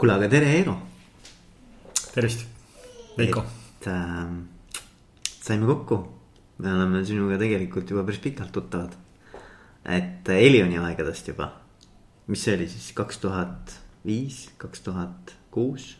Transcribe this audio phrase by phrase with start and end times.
[0.00, 0.74] kuule, aga tere, Eero.
[2.14, 2.46] tervist,
[3.18, 3.42] Veiko.
[3.44, 4.30] et äh,
[5.28, 5.98] saime kokku,
[6.64, 8.94] me oleme sinuga tegelikult juba päris pikalt tuttavad.
[9.84, 11.50] et äh, Elioni aegadest juba,
[12.32, 13.74] mis see oli siis kaks tuhat
[14.06, 15.90] viis, kaks tuhat kuus?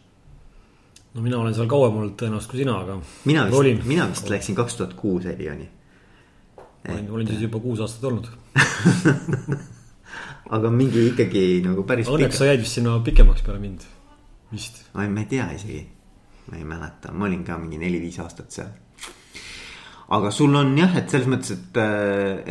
[1.12, 2.96] no mina olen seal kauem olnud tõenäoliselt kui sina, aga.
[3.29, 5.69] mina vist, mina vist läksin kaks tuhat kuus Elioni.
[6.89, 8.32] olin, olin siis juba kuus aastat olnud
[10.57, 12.11] aga mingi ikkagi nagu päris.
[12.11, 13.87] Õnneks sa jäid vist sinna pikemaks peale mind,
[14.51, 14.83] vist.
[14.96, 15.83] ma ei, ma ei tea isegi,
[16.51, 18.73] ma ei mäleta, ma olin ka mingi neli-viis aastat seal.
[20.16, 21.80] aga sul on jah, et selles mõttes, et,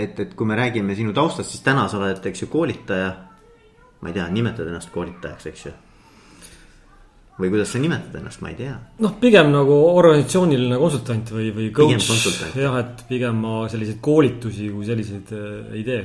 [0.06, 3.12] et, et kui me räägime sinu taustast, siis täna sa oled, eks ju, koolitaja.
[4.00, 5.76] ma ei tea, nimetad ennast koolitajaks, eks ju
[7.40, 8.74] või kuidas sa nimetad ennast, ma ei tea.
[9.04, 12.56] noh, pigem nagu organisatsiooniline konsultant või, või coach.
[12.56, 16.04] jah, et pigem ma selliseid koolitusi kui selliseid äh, ei tee.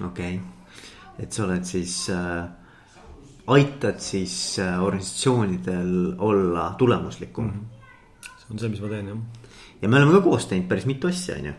[0.00, 0.51] okei okay
[1.22, 2.44] et sa oled siis äh,,
[3.52, 7.50] aitad siis äh, organisatsioonidel olla tulemuslikum mm.
[7.50, 8.28] -hmm.
[8.38, 9.18] see on see, mis ma teen, jah.
[9.82, 11.52] ja me oleme ka koos teinud päris mitu asja, on ju.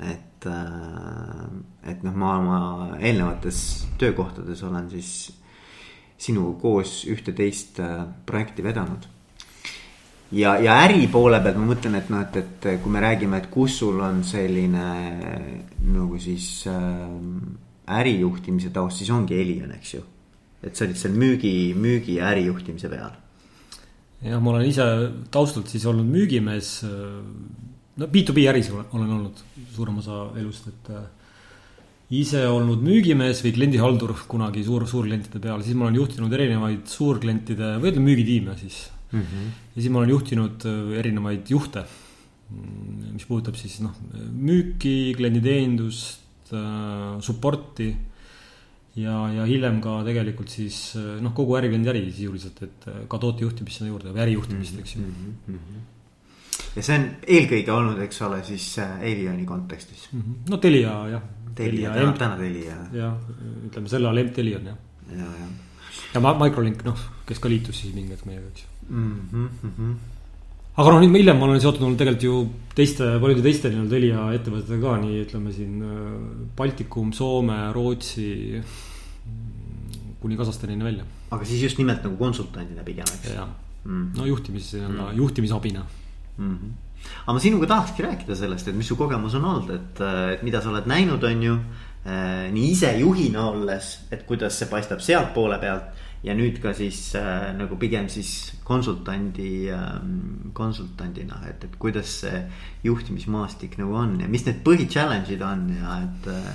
[0.00, 5.32] et äh,, et noh, ma oma eelnevates töökohtades olen siis
[6.18, 9.08] sinuga koos ühte-teist äh, projekti vedanud
[10.32, 13.50] ja, ja äri poole pealt ma mõtlen, et noh, et, et kui me räägime, et
[13.50, 14.86] kus sul on selline
[15.90, 17.08] nagu siis äh,
[17.98, 20.02] ärijuhtimise taust, siis ongi Elion, eks ju.
[20.62, 23.14] et sa olid seal müügi, müügi ja ärijuhtimise peal.
[24.22, 24.84] jah, ma olen ise
[25.32, 26.82] taustalt siis olnud müügimees.
[27.96, 29.40] no B2B äris olen olnud
[29.74, 31.08] suurem osa elust, et äh,
[32.20, 37.76] ise olnud müügimees või kliendihaldur kunagi suur, suurklientide peal, siis ma olen juhtinud erinevaid suurklientide
[37.78, 39.20] või ütleme müügitiime siis mm.
[39.20, 39.50] -hmm.
[39.74, 41.84] ja siis ma olen juhtinud äh, erinevaid juhte.
[42.50, 43.94] Mm, mis puudutab siis noh,
[44.34, 46.18] müüki, klienditeenindust,
[47.22, 47.90] support'i.
[48.98, 53.20] ja, ja hiljem ka tegelikult siis äh, noh, kogu ärikliendi äri sisuliselt, et äh, ka
[53.22, 55.34] tootejuhtimist sinna juurde või ärijuhtimist, eks ju mm.
[55.46, 55.80] -hmm.
[56.76, 60.20] ja see on eelkõige olnud, eks ole, siis Avioni kontekstis mm.
[60.20, 60.50] -hmm.
[60.50, 61.22] no Telia jah.
[61.54, 62.76] Telia, täna, täna Telia.
[62.92, 63.18] jah,
[63.66, 64.78] ütleme selle all Telion jah.
[65.10, 65.50] ja, ja.
[66.14, 69.28] ja Microlink noh, kes ka liitus siis mingi hetk meiega, eks ju mm.
[69.62, 70.19] -hmm
[70.78, 72.34] aga noh, nüüd hiljem ma olen seotud olnud tegelikult ju
[72.78, 75.96] teiste, paljude teiste nii-öelda Telia ettevõtetega ka, nii ütleme siin äh,
[76.56, 78.60] Baltikum, Soome, Rootsi.
[80.20, 81.04] kuni Kasahstanini välja.
[81.30, 83.34] aga siis just nimelt nagu konsultandina pigem, eks?
[83.84, 85.16] mm., no juhtimis, mm.
[85.16, 85.84] juhtimisabina
[86.36, 86.56] mm.
[86.56, 86.72] -hmm.
[87.24, 90.02] aga ma sinuga tahakski rääkida sellest, et mis su kogemus on olnud, et,
[90.34, 91.56] et mida sa oled näinud, on ju
[92.04, 92.52] äh,.
[92.52, 97.50] nii ise juhina olles, et kuidas see paistab sealtpoole pealt ja nüüd ka siis äh,
[97.56, 99.94] nagu pigem siis konsultandi äh,,
[100.56, 102.42] konsultandina, et, et kuidas see
[102.84, 106.52] juhtimismaastik nagu on ja mis need põhi challenge'id on ja et äh,.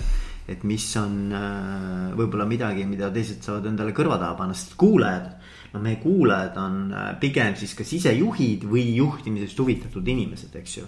[0.54, 5.32] et mis on äh, võib-olla midagi, mida teised saavad endale kõrva taha panna, sest kuulajad.
[5.74, 10.86] no meie kuulajad on äh, pigem siis kas sisejuhid või juhtimisest huvitatud inimesed, eks ju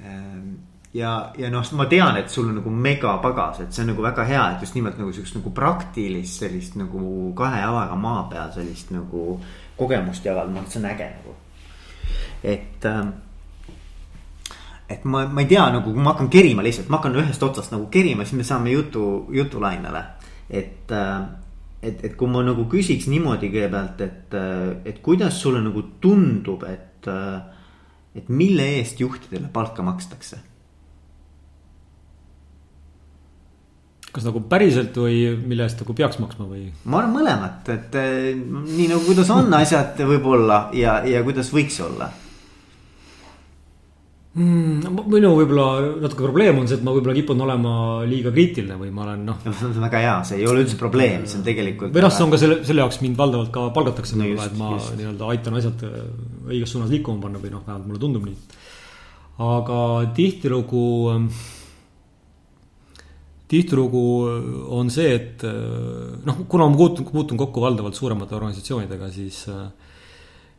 [0.00, 0.40] äh,
[0.98, 4.24] ja, ja noh, ma tean, et sul on nagu megapagas, et see on nagu väga
[4.28, 8.92] hea, et just nimelt nagu siukest nagu praktilist sellist nagu kahe jalaga maa peal sellist
[8.94, 9.38] nagu
[9.78, 11.36] kogemust jagada, noh, see on äge nagu.
[12.42, 13.12] et ähm,
[14.88, 17.74] et ma, ma ei tea, nagu kui ma hakkan kerima lihtsalt, ma hakkan ühest otsast
[17.74, 20.04] nagu kerima, siis me saame jutu, jutulainele.
[20.50, 21.22] et, äh,
[21.82, 26.64] et, et kui ma nagu küsiks niimoodi kõigepealt, et, äh, et kuidas sulle nagu tundub,
[26.64, 26.86] et,
[28.16, 30.47] et mille eest juhtidele palka makstakse
[34.12, 36.68] kas nagu päriselt või mille eest nagu peaks maksma või?
[36.88, 41.76] ma arvan mõlemat, et eh, nii nagu kuidas on asjad võib-olla ja, ja kuidas võiks
[41.84, 42.08] olla
[44.38, 45.02] mm,.
[45.10, 45.66] minu võib-olla
[46.04, 47.74] natuke probleem on see, et ma võib-olla kipun olema
[48.08, 49.42] liiga kriitiline või ma olen noh.
[49.44, 51.92] see on väga hea, see ei ole üldse probleem, see on tegelikult.
[51.94, 54.58] või noh, see on ka selle, selle jaoks mind valdavalt ka palgatakse no, võib-olla, et
[54.60, 55.86] ma nii-öelda aitan asjad
[56.48, 58.64] õiges suunas liikuma panna või noh, vähemalt mulle tundub nii.
[59.52, 59.78] aga
[60.16, 60.86] tihtilugu
[63.48, 64.02] tihtilugu
[64.76, 65.44] on see, et
[66.28, 69.40] noh, kuna ma puutun, puutun kokku valdavalt suuremate organisatsioonidega, siis,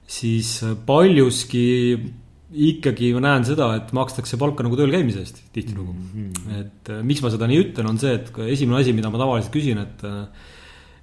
[0.10, 0.56] siis
[0.88, 1.68] paljuski
[2.50, 6.14] ikkagi ma näen seda, et makstakse palka nagu tööl käimise eest tihtilugu mm.
[6.14, 6.62] -hmm.
[6.64, 9.78] et miks ma seda nii ütlen, on see, et esimene asi, mida ma tavaliselt küsin,
[9.86, 10.08] et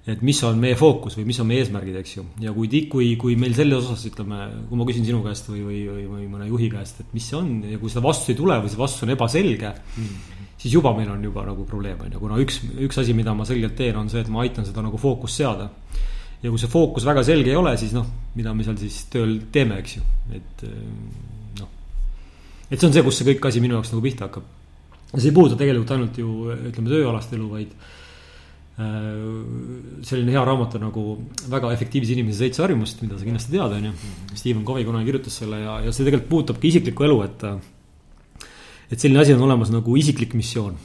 [0.07, 2.25] et mis on meie fookus või mis on meie eesmärgid, eks ju.
[2.39, 4.37] ja kui, kui, kui meil selles osas, ütleme,
[4.69, 7.35] kui ma küsin sinu käest või, või, või, või mõne juhi käest, et mis see
[7.39, 10.03] on ja kui seda vastust ei tule või see vastus on ebaselge mm.
[10.03, 13.33] -hmm siis juba meil on juba nagu probleem, on ju, kuna üks, üks asi, mida
[13.37, 15.69] ma selgelt teen, on see, et ma aitan seda nagu fookust seada.
[16.41, 18.05] ja kui see fookus väga selge ei ole, siis noh,
[18.37, 20.03] mida me seal siis tööl teeme, eks ju,
[20.37, 20.81] et eh,
[21.61, 21.69] noh.
[22.69, 24.49] et see on see, kus see kõik asi minu jaoks nagu pihta hakkab.
[25.15, 26.33] see ei puuduta tegelikult ainult ju
[26.71, 27.77] ütleme tööalast elu, vaid
[28.77, 31.03] selline hea raamat on nagu
[31.49, 33.93] Väga efektiivse inimese seitse harjumust, mida sa kindlasti tead, on ju.
[34.35, 37.45] Stephen Covey kunagi kirjutas selle ja, ja see tegelikult puudutab ka isiklikku elu, et.
[38.91, 40.77] Et selline asi on olemas nagu isiklik missioon.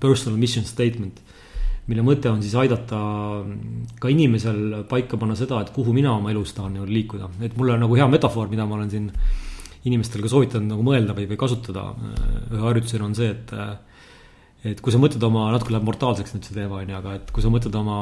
[0.00, 1.22] Personal mission statement
[1.88, 2.98] mille mõte on siis aidata
[4.00, 7.72] ka inimesel paika panna seda, et kuhu mina oma elus tahan nagu liikuda, et mul
[7.72, 9.06] on nagu hea metafoor, mida ma olen siin
[9.88, 11.86] inimestel ka soovitanud nagu mõelda või, või kasutada
[12.52, 13.54] ühe harjutusena on see, et
[14.68, 17.30] et kui sa mõtled oma, natuke läheb mortaalseks nüüd see teema on ju, aga et
[17.32, 18.00] kui sa mõtled oma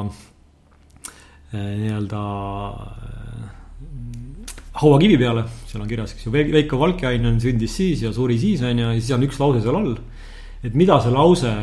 [1.53, 2.23] nii-öelda
[4.81, 8.77] hauakivi peale, seal on kirjas, eks ju, Veiko Valkeainen sündis siis ja suri siis on
[8.77, 9.97] ju, ja siis on üks lause seal all.
[10.63, 11.53] et mida see lause,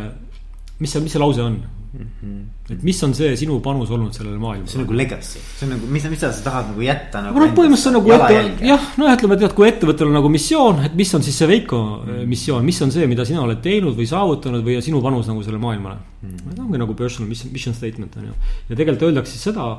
[0.80, 1.62] mis see, mis see lause on,
[1.94, 2.72] Mm -hmm.
[2.72, 4.66] et mis on see sinu panus olnud sellele maailmale?
[4.70, 7.38] see on nagu legacy, see on nagu, mis, mida sa tahad nagu jätta nagu.
[7.38, 10.80] noh, põhimõtteliselt on nagu ette, jah, no ütleme, et tead, kui ettevõttel on nagu missioon,
[10.88, 12.26] et mis on siis see Veiko mm -hmm.
[12.26, 15.62] missioon, mis on see, mida sina oled teinud või saavutanud või sinu panus nagu sellele
[15.62, 16.28] maailmale mm.
[16.28, 16.54] -hmm.
[16.54, 18.34] see ongi nagu personal mission, mission statement on ju.
[18.68, 19.78] ja tegelikult öeldakse seda,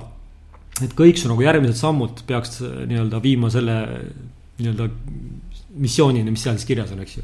[0.84, 3.78] et kõik su nagu järgmised sammud peaks nii-öelda viima selle
[4.60, 4.90] nii-öelda
[5.76, 7.24] missioonini, mis seal siis kirjas on, eks ju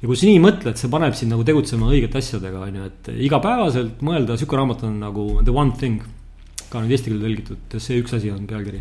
[0.00, 3.10] ja kui sa nii mõtled, see paneb sind nagu tegutsema õigete asjadega, on ju, et
[3.26, 6.04] igapäevaselt mõelda, sihuke raamat on nagu The One Thing.
[6.66, 8.80] ka nüüd eesti keelde tõlgitud, see üks asi on pealkiri.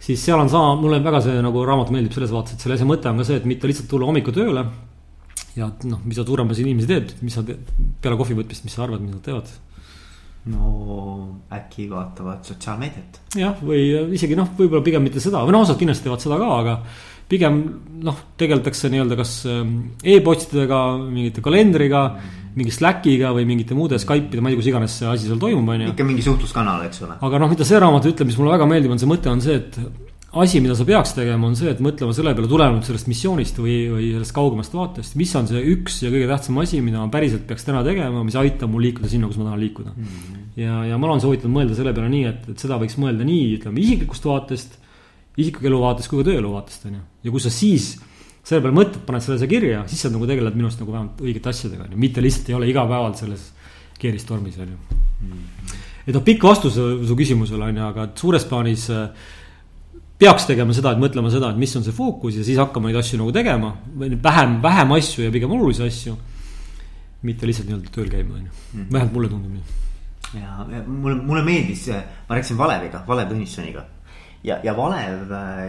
[0.00, 2.88] siis seal on sama, mulle väga see nagu raamat meeldib selles vaates, et selle asja
[2.88, 4.64] mõte on ka see, et mitte lihtsalt tulla hommikul tööle.
[5.54, 7.68] ja noh, mida suuremas inimesi teeb, mis sa teed
[8.02, 9.52] peale kohvi võtmist, mis sa arvad, mis nad teevad
[10.52, 13.20] no äkki vaatavad sotsiaalmeediat.
[13.40, 16.50] jah, või isegi noh, võib-olla pigem mitte seda või no osad kindlasti teevad seda ka,
[16.60, 16.78] aga
[17.30, 17.60] pigem
[18.04, 22.56] noh, tegeldakse nii-öelda kas ähm, e-postidega, mingite kalendriga mm, -hmm.
[22.60, 25.68] mingi Slackiga või mingite muude Skype'ide, ma ei tea, kus iganes see asi seal toimub,
[25.68, 25.94] on ju.
[25.94, 27.16] ikka mingi suhtluskanal, eks ole.
[27.20, 29.56] aga noh, mida see raamat ütleb, mis mulle väga meeldib, on see mõte on see,
[29.62, 29.80] et
[30.42, 33.76] asi, mida sa peaks tegema, on see, et mõtlema selle peale tulenevalt sellest missioonist või,
[33.92, 37.44] või sellest kaugemast vaatest, mis on see üks ja kõige tähtsam asi, mida ma päriselt
[37.48, 40.08] peaks täna tegema, mis aitab mul liikuda sinna, kus ma tahan liikuda mm.
[40.08, 40.46] -hmm.
[40.62, 43.52] ja, ja ma olen soovitanud mõelda selle peale nii, et, et seda võiks mõelda nii,
[43.60, 44.80] ütleme isiklikust vaatest
[45.36, 47.04] isikliku elu vaatest kui ka tööelu vaatest, on ju.
[47.26, 47.94] ja kui sa siis
[48.44, 51.22] selle peale mõtled, paned selle asja kirja, siis sa nagu tegeled minu arust nagu vähemalt
[51.24, 53.48] õigete asjadega, on ju, mitte lihtsalt ei ole igapäevalt selles
[54.00, 55.72] keeristormis, on ju mm..
[56.04, 59.32] et noh, pikk vastus su küsimusele on ju, aga suures plaanis äh,
[60.24, 63.00] peaks tegema seda, et mõtlema seda, et mis on see fookus ja siis hakkama neid
[63.00, 63.74] asju nagu tegema.
[63.98, 66.16] või vähem, vähem asju ja pigem olulisi asju.
[67.24, 68.86] mitte lihtsalt nii-öelda tööl käima, on ju, mm.
[68.92, 70.40] vähemalt mulle tundub nii.
[70.40, 71.86] ja mulle, mulle meeldis,
[72.28, 73.84] ma rääkisin Valeviga, Valev Tõnissoniga
[74.44, 75.62] ja, ja Valev, äh,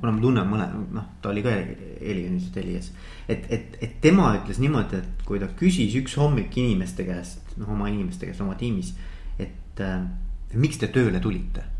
[0.00, 1.54] kuna ma tunnen mõne, noh, ta oli ka
[2.00, 2.90] Elianis Telias.
[3.28, 7.70] et, et, et tema ütles niimoodi, et kui ta küsis üks hommik inimeste käest, noh
[7.74, 8.94] oma inimeste käest oma tiimis.
[9.38, 10.02] et, äh,
[10.50, 11.71] et miks te tööle tulite?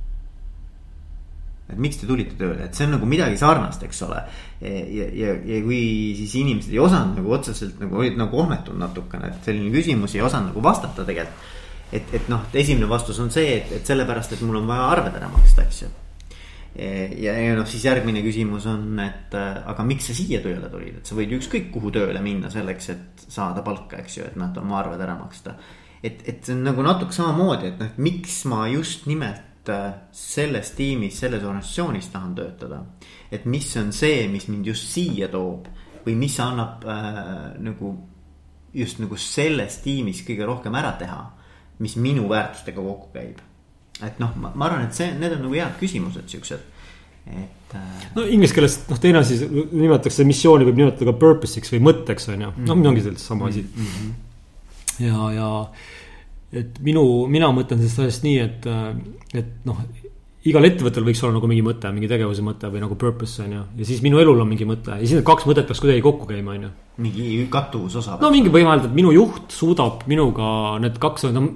[1.71, 4.21] Et miks te tulite tööle, et see on nagu midagi sarnast, eks ole.
[4.61, 5.81] ja, ja, ja kui
[6.19, 10.25] siis inimesed ei osanud nagu otseselt nagu olid nagu kohmetud natukene, et selline küsimus ei
[10.27, 11.51] osanud nagu vastata tegelikult
[11.93, 15.19] et, et noh, esimene vastus on see, et, et sellepärast, et mul on vaja arved
[15.19, 15.91] ära maksta, eks ju
[16.75, 21.09] ja, ja noh, siis järgmine küsimus on, et aga miks sa siia tööle tulid, et
[21.09, 24.81] sa võid ükskõik kuhu tööle minna selleks, et saada palka, eks ju, et noh, oma
[24.81, 25.57] arved ära maksta.
[26.03, 29.93] et, et see on nagu natuke samamoodi, et noh, et miks ma just nimelt äh,
[30.13, 32.85] selles tiimis, selles organisatsioonis tahan töötada.
[33.31, 35.69] et mis on see, mis mind just siia toob
[36.07, 37.23] või mis annab äh,
[37.59, 37.95] nagu
[38.75, 41.23] just nagu selles tiimis kõige rohkem ära teha,
[41.79, 43.41] mis minu väärtustega kokku käib
[44.01, 46.69] et noh, ma arvan, et see, need on nagu head küsimused, siuksed,
[47.31, 47.75] et.
[47.79, 52.31] Äh, no inglise keeles noh, teine asi, nimetatakse missiooni võib nimetada ka purpose'iks või mõtteks
[52.33, 52.89] on ju, no mm.
[52.91, 53.91] ongi sellest sama asi mm.
[53.93, 54.11] -hmm.
[55.07, 55.51] ja, ja
[56.53, 58.71] et minu, mina mõtlen sellest asjast nii, et,
[59.39, 59.81] et noh
[60.49, 63.63] igal ettevõttel võiks olla nagu mingi mõte, mingi tegevuse mõte või nagu purpose on ju.
[63.79, 66.27] ja siis minu elul on mingi mõte ja siis need kaks mõtet peaks kuidagi kokku
[66.27, 66.71] käima, on ju.
[67.05, 68.19] mingi kattuvusosa.
[68.23, 71.47] no mingi võimalik, et minu juht suudab minuga need kaks, no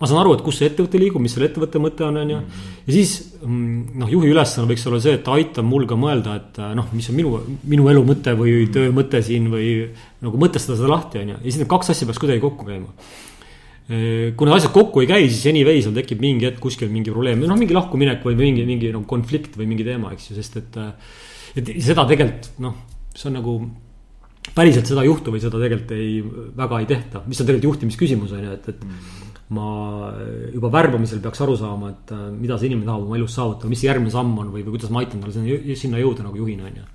[0.00, 2.40] ma saan aru, et kus see ettevõte liigub, mis selle ettevõtte mõte on, on ju.
[2.86, 3.14] ja siis
[3.44, 6.88] mm, noh, juhi ülesanne võiks olla see, et ta aitab mul ka mõelda, et noh,
[6.96, 7.34] mis on minu,
[7.68, 9.74] minu elu mõte või töö mõte siin või
[10.24, 11.42] nagu mõtestada seda lahti, on ju.
[11.42, 12.88] ja siis need kaks asja peaks kuidagi kokku käima.
[13.90, 17.58] Need asjad kokku ei käi, siis anyway seal tekib mingi hetk kuskil mingi probleem, noh
[17.58, 20.82] mingi lahkuminek või mingi, mingi nagu konflikt või mingi teema, eks ju, sest et.
[21.58, 22.76] et seda tegelikult noh,
[23.14, 23.56] see on nagu
[24.54, 26.20] päriselt seda juhtu või seda tegelikult ei,
[26.56, 29.18] väga ei tehta, mis on tegelikult juhtimisküsimus on ju, et, et mm
[29.50, 30.14] ma
[30.54, 33.80] juba värbamisel peaks aru saama, et äh, mida see inimene tahab oma elus saavutada, mis
[33.82, 36.68] see järgmine samm on või, või kuidas ma aitan tal sinna, sinna jõuda nagu juhina,
[36.70, 36.86] on ju.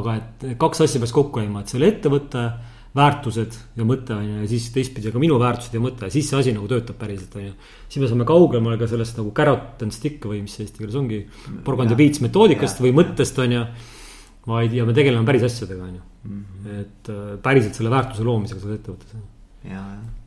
[0.00, 2.44] aga et kaks asja peaks kokku käima, et selle ettevõtte
[2.96, 6.38] väärtused ja mõte on ju, ja siis teistpidi ka minu väärtused ja mõte, siis see
[6.40, 7.54] asi nagu töötab päriselt, on ju.
[7.86, 11.22] siis me saame kaugemale ka sellest nagu carrot and stick või mis eesti keeles ongi,
[11.66, 13.64] porgand ja piits metoodikast ja, või mõttest, on ju.
[14.50, 16.06] vaid, ja me tegeleme päris asjadega, on ju.
[16.20, 16.80] Mhm.
[16.80, 19.20] et äh, päriselt selle väärtuse loomisega selles ettevõttes.
[19.64, 20.19] ja, jah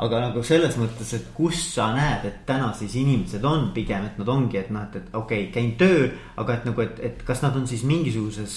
[0.00, 4.18] aga nagu selles mõttes, et kus sa näed, et täna siis inimesed on pigem, et
[4.20, 6.08] nad ongi, et noh, et, et okei okay,, käin tööl.
[6.40, 8.56] aga et nagu, et, et kas nad on siis mingisuguses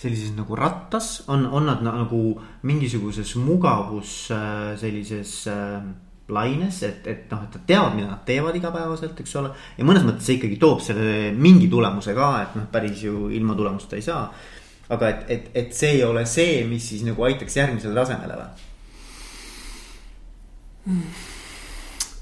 [0.00, 2.22] sellises nagu rattas, on, on nad nagu
[2.66, 4.14] mingisuguses mugavus
[4.80, 5.78] sellises äh,
[6.30, 9.52] laines, et, et noh, et nad teavad, mida nad teevad igapäevaselt, eks ole.
[9.78, 13.54] ja mõnes mõttes see ikkagi toob selle mingi tulemuse ka, et noh, päris ju ilma
[13.58, 14.24] tulemust ei saa.
[14.90, 18.69] aga et, et, et see ei ole see, mis siis nagu aitaks järgmisele tasemele või?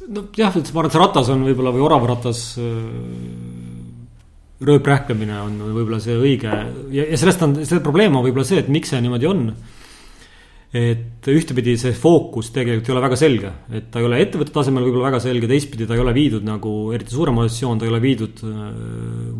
[0.09, 2.45] Nojah, et ma arvan, et see ratas on võib-olla või oravaratas
[4.59, 8.71] rööprähklemine on võib-olla see õige ja, ja sellest on, see probleem on võib-olla see, et
[8.73, 9.45] miks see niimoodi on
[10.69, 14.85] et ühtepidi see fookus tegelikult ei ole väga selge, et ta ei ole ettevõtte tasemel
[14.85, 18.01] võib-olla väga selge, teistpidi ta ei ole viidud nagu, eriti suurem organisatsioon, ta ei ole
[18.03, 18.67] viidud äh,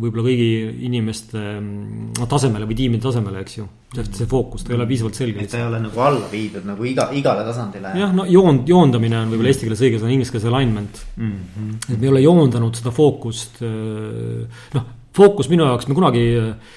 [0.01, 0.47] võib-olla kõigi
[0.87, 3.67] inimeste no, tasemele või tiimide tasemele, eks ju.
[3.99, 5.45] see fookus, ta ei ole piisavalt selge.
[5.45, 7.93] et ta ei ole nagu alla viidud nagu iga, igale tasandile.
[8.01, 11.29] jah, no joond, joondamine on võib-olla eesti keeles õige sõna, inglise keeles alignment mm.
[11.29, 11.77] -hmm.
[11.93, 16.75] et me ei ole joondanud seda fookust, äh, noh, fookus minu jaoks, me kunagi äh,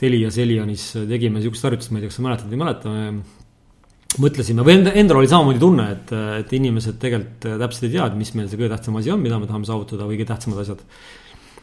[0.00, 2.96] Telia Seljanis tegime sihukest harjutust, ma ei tea, kas sa mäletad või ei mäleta
[4.20, 8.32] mõtlesime või endal oli samamoodi tunne, et, et inimesed tegelikult täpselt ei tea, et mis
[8.36, 10.82] meil see kõige tähtsam asi on, mida me tahame saavutada või kõige tähtsamad asjad.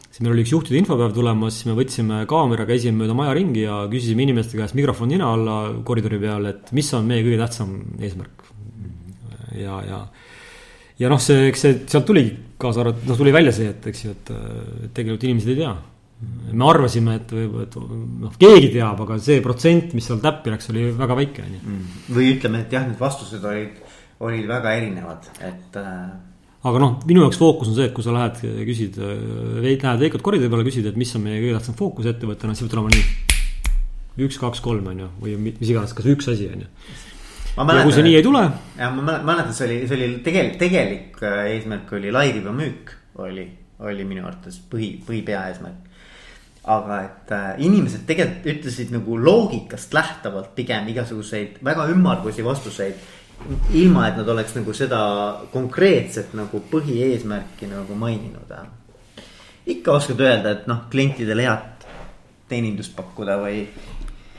[0.08, 3.62] siis meil oli üks juhtide infopäev tulemas, siis me võtsime kaamera, käisime mööda maja ringi
[3.66, 7.76] ja küsisime inimeste käest mikrofon nina alla koridori peal, et mis on meie kõige tähtsam
[8.00, 8.48] eesmärk.
[9.60, 10.02] ja, ja,
[10.98, 14.04] ja noh, see, eks see sealt tuligi kaasa arvatud, noh, tuli välja see, et eks
[14.04, 14.34] ju, et,
[14.86, 15.74] et tegelikult inimesed ei tea
[16.20, 17.76] me arvasime, et võib-olla, et
[18.24, 21.60] noh, keegi teab, aga see protsent, mis seal täppi läks, oli väga väike, on ju.
[21.62, 22.00] Mm.
[22.16, 23.78] või ütleme, et jah, need vastused olid,
[24.26, 25.94] olid väga erinevad, et äh....
[26.68, 29.00] aga noh, minu jaoks fookus on see, et kui sa lähed, küsid,
[29.64, 32.76] lähed Veikot koridori peale, küsid, et mis on meie kõige tähtsam fookus ettevõttena, siis peab
[32.76, 34.26] tulema nii.
[34.26, 36.72] üks, kaks, kolm on ju, või mis iganes, kas üks asi on ju.
[37.56, 38.44] ja kui see nii ei tule.
[38.76, 43.46] jah, ma mäletan, see oli, see oli tegelik, tegelik äh, eesmärk oli lairiba müük oli,
[43.80, 45.88] oli minu arvates põhi, põhipea eesmärk
[46.64, 52.94] aga et äh, inimesed tegelikult ütlesid nagu loogikast lähtuvalt pigem igasuguseid väga ümmargusi vastuseid.
[53.72, 54.98] ilma, et nad oleks nagu seda
[55.52, 58.52] konkreetset nagu põhieesmärki nagu maininud.
[59.66, 61.86] ikka oskad öelda, et noh, klientidele head
[62.48, 63.68] teenindust pakkuda või.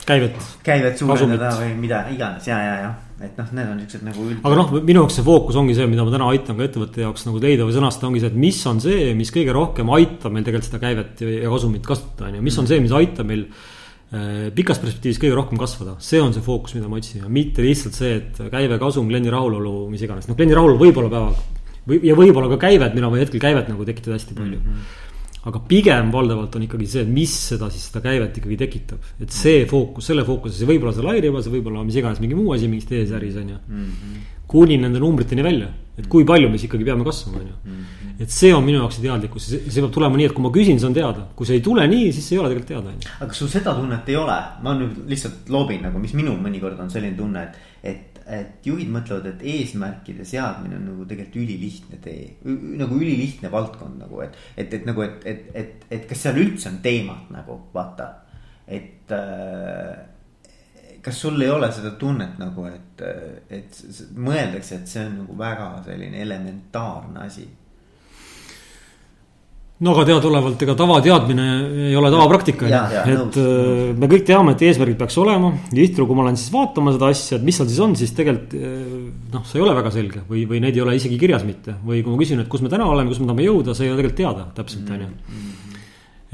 [0.06, 0.36] käivet.
[0.64, 2.94] käivet suurendada või mida iganes ja, ja, ja
[3.26, 4.40] et noh, need on siuksed nagu üld....
[4.42, 7.28] aga noh, minu jaoks see fookus ongi see, mida ma täna aitan ka ettevõtte jaoks
[7.28, 10.48] nagu leida või sõnastada, ongi see, et mis on see, mis kõige rohkem aitab meil
[10.48, 14.50] tegelikult seda käivet ja kasumit kasutada, on ju, mis on see, mis aitab meil äh,
[14.58, 17.98] pikas perspektiivis kõige rohkem kasvada, see on see fookus, mida ma otsin ja mitte lihtsalt
[17.98, 21.62] see, et käive, kasum, kliendi rahulolu, mis iganes, noh kliendi rahulolu võib-olla päevaga.
[21.88, 24.76] või, ja võib-olla ka käivet, mina võin hetkel käivet nagu tekitada hästi palju mm.
[24.76, 25.10] -hmm
[25.50, 29.34] aga pigem valdavalt on ikkagi see, et mis seda siis seda käivet ikkagi tekitab, et
[29.34, 32.38] see fookus, selle fookuse, see võib olla see lairiba, see võib olla mis iganes mingi
[32.38, 33.88] muu asi mingis tees äris on ju mm.
[33.88, 34.28] -hmm.
[34.52, 37.56] kuni nende numbriteni välja, et kui palju me siis ikkagi peame kasvama, on ju.
[37.66, 38.22] Mhm.
[38.22, 40.80] et see on minu jaoks see teadlikkus, see peab tulema nii, et kui ma küsin,
[40.80, 43.10] saan teada, kui see ei tule nii, siis ei ole tegelikult teada, on ju.
[43.18, 46.80] aga kas sul seda tunnet ei ole, ma nüüd lihtsalt loobin nagu, mis minul mõnikord
[46.80, 52.00] on selline tunne, et, et et juhid mõtlevad, et eesmärkide seadmine on nagu tegelikult ülilihtne
[52.04, 52.30] tee,
[52.80, 56.72] nagu ülilihtne valdkond nagu, et, et, et nagu, et, et, et, et kas seal üldse
[56.72, 58.10] on teemat nagu vaata,
[58.72, 59.96] et äh,
[61.02, 63.02] kas sul ei ole seda tunnet nagu, et,
[63.50, 63.82] et
[64.16, 67.48] mõeldakse, et see on nagu väga selline elementaarne asi
[69.82, 71.46] no aga teadaolevalt ega tavateadmine
[71.88, 73.38] ei ole tavapraktika, et nõus, nõus.
[73.42, 75.52] Äh, me kõik teame, et eesmärgid peaks olema.
[75.72, 78.74] tihtilugu ma lähen siis vaatama seda asja, et mis seal siis on, siis tegelikult äh,
[79.34, 81.80] noh, see ei ole väga selge või, või neid ei ole isegi kirjas mitte.
[81.86, 83.94] või kui ma küsin, et kus me täna oleme, kus me tahame jõuda, see ei
[83.94, 85.40] ole tegelikult teada täpselt, on ju.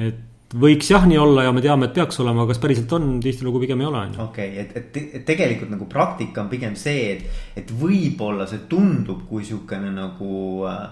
[0.07, 3.07] Et võiks jah nii olla ja me teame, et peaks olema, aga kas päriselt on,
[3.23, 4.25] tihtilugu pigem ei ole, on ju.
[4.27, 9.23] okei okay,, et, et tegelikult nagu praktika on pigem see, et, et võib-olla see tundub
[9.29, 10.83] kui sihukene nagu äh,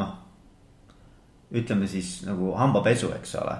[0.00, 0.16] noh
[1.54, 3.56] ütleme siis nagu hambapesu, eks ole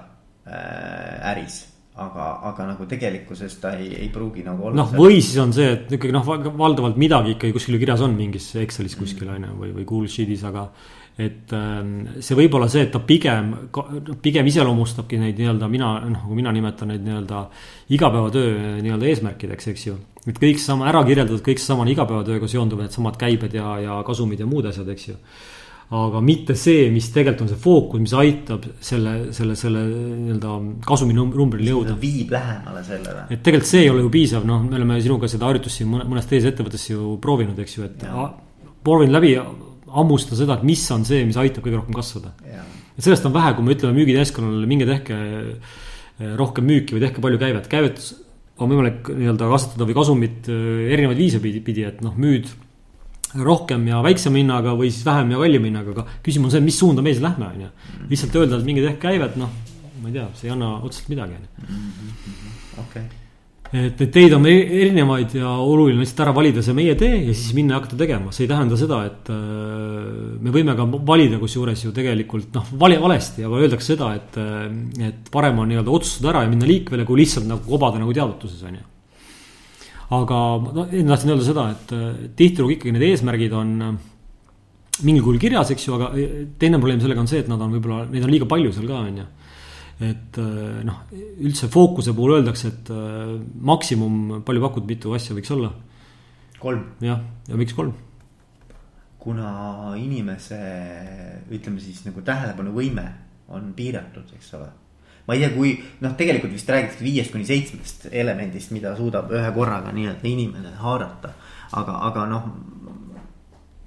[0.47, 1.63] äh,, äris
[1.99, 4.83] aga, aga nagu tegelikkuses ta ei, ei pruugi nagu olla.
[4.83, 8.47] noh, või siis on see, et ikkagi noh, valdavalt midagi ikkagi kuskil kirjas on mingis
[8.61, 9.35] Excelis kuskil mm.
[9.35, 10.67] on ju, või, või Google Sheetis, aga.
[11.19, 11.93] et ähm,
[12.23, 13.51] see võib olla see, et ta pigem,
[14.23, 17.43] pigem iseloomustabki neid nii-öelda mina, noh, kui mina nimetan neid nii-öelda
[17.97, 19.99] igapäevatöö nii-öelda eesmärkideks, eks ju.
[20.25, 24.39] et kõik seesama ära kirjeldatud, kõik seesama on igapäevatööga seonduv, needsamad käibed ja, ja kasumid
[24.39, 25.19] ja muud asjad, eks ju
[25.89, 31.71] aga mitte see, mis tegelikult on see fookus, mis aitab selle, selle, selle nii-öelda kasuminumbrile
[31.71, 31.95] jõuda.
[31.97, 33.23] viib lähemale sellele.
[33.33, 36.29] et tegelikult see ei ole ju piisav, noh, me oleme sinuga seda harjutust siin mõnes
[36.29, 38.05] teises ettevõttes ju proovinud, eks ju, et
[38.85, 39.33] proovinud läbi
[39.89, 42.35] hammustada seda, et mis on see, mis aitab kõige rohkem kasvada.
[42.45, 47.23] et sellest on vähe, kui me ütleme müügiteeskonnale, minge tehke eh, rohkem müüki või tehke
[47.23, 48.01] palju käivet, käivet
[48.59, 52.51] on võimalik nii-öelda kasvatada või kasumit eh, erinevaid viise pidi, pidi, et noh, müüd
[53.37, 56.79] rohkem ja väiksema hinnaga või siis vähem ja kallima hinnaga, aga küsimus on see, mis
[56.81, 57.71] suunda me siis lähme, on ju.
[58.09, 59.53] lihtsalt öelda, et mingid ehk käivad, noh,
[60.01, 61.79] ma ei tea, see ei anna otseselt midagi, on ju.
[62.85, 63.07] okei
[63.69, 67.53] et neid teid on erinevaid ja oluline lihtsalt ära valida see meie tee ja siis
[67.53, 71.83] minna ja hakata tegema, see ei tähenda seda, et äh, me võime ka valida kusjuures
[71.85, 76.33] ju tegelikult noh, vale, valesti, aga öeldakse seda, et, äh, et parem on nii-öelda otsustada
[76.33, 78.87] ära ja minna liikvele, kui lihtsalt nagu kobada nagu teadvutuses on ju.
[80.15, 82.07] Aga no, tahtsin öelda seda, et äh,
[82.39, 83.75] tihtilugu ikkagi need eesmärgid on
[85.05, 86.09] mingil kujul kirjas, eks ju, aga
[86.59, 89.03] teine probleem sellega on see, et nad on võib-olla, neid on liiga palju seal ka,
[89.05, 89.27] on ju
[89.99, 91.01] et äh, noh,
[91.43, 93.33] üldse fookuse puhul öeldakse, et äh,
[93.67, 95.73] maksimum, palju pakud, mitu asja võiks olla?
[96.59, 96.85] kolm.
[97.03, 97.91] jah, ja miks kolm?
[99.19, 99.49] kuna
[99.99, 100.59] inimese,
[101.51, 103.03] ütleme siis nagu tähelepanuvõime
[103.51, 104.69] on piiratud, eks ole.
[105.29, 109.53] Ma ei tea, kui noh, tegelikult vist räägitakse viiest kuni seitsmest elemendist, mida suudab ühe
[109.53, 111.35] korraga nii-öelda inimene haarata.
[111.77, 112.47] aga, aga noh,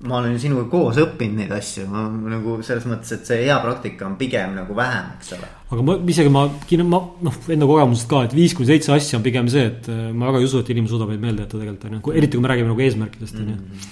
[0.07, 4.07] ma olen sinuga koos õppinud neid asju, ma nagu selles mõttes, et see hea praktika
[4.07, 5.51] on pigem nagu vähem, eks ole.
[5.75, 6.45] aga ma isegi ma,
[6.87, 10.09] ma noh, enda kogemusest ka, et viis kuni seitse asja on pigem see, et äh,
[10.15, 12.47] ma väga ei usu, et inimene suudab neid meelde jätta tegelikult on ju, eriti kui
[12.47, 13.59] me räägime nagu eesmärkidest on ju.
[13.59, 13.91] Mhm.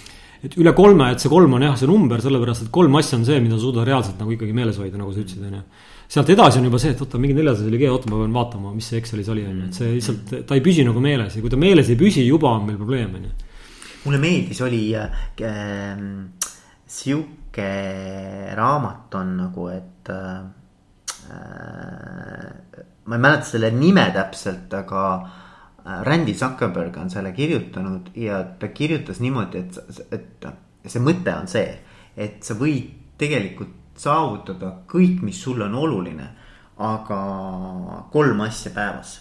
[0.49, 3.27] et üle kolme, et see kolm on jah, see number, sellepärast et kolm asja on
[3.29, 5.65] see, mida sa suudad reaalselt nagu ikkagi meeles hoida, nagu sa ütlesid, on ju
[6.11, 8.73] sealt edasi on juba see, et oota, mingi neljasajas oli G, oota, ma pean vaatama,
[8.75, 11.43] mis see Excelis oli, on ju, et see lihtsalt, ta ei püsi nagu meeles ja
[11.45, 13.35] kui ta meeles ei püsi, juba on meil probleem, on ju.
[14.07, 15.29] mulle meeldis, oli äh,
[16.91, 17.69] sihuke
[18.59, 20.41] raamat on nagu, et äh,.
[23.07, 28.75] ma ei mäleta selle nime täpselt, aga äh, Randy Zuckerberg on selle kirjutanud ja ta
[28.75, 31.69] kirjutas niimoodi, et, et see mõte on see,
[32.19, 36.29] et sa võid tegelikult saavutada kõik, mis sulle on oluline,
[36.81, 37.21] aga
[38.13, 39.19] kolm asja päevas.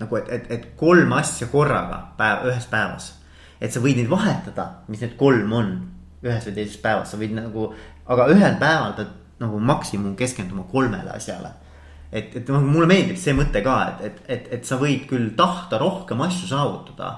[0.00, 3.12] nagu, et, et, et kolm asja korraga päev, ühes päevas.
[3.60, 5.72] et sa võid neid vahetada, mis need kolm on
[6.22, 7.72] ühes või teises päevas, sa võid nagu,
[8.06, 11.50] aga ühel päeval pead nagu maksimum keskenduma kolmele asjale.
[12.12, 15.32] et, et noh, mulle meeldib see mõte ka, et, et, et, et sa võid küll
[15.36, 17.12] tahta rohkem asju saavutada.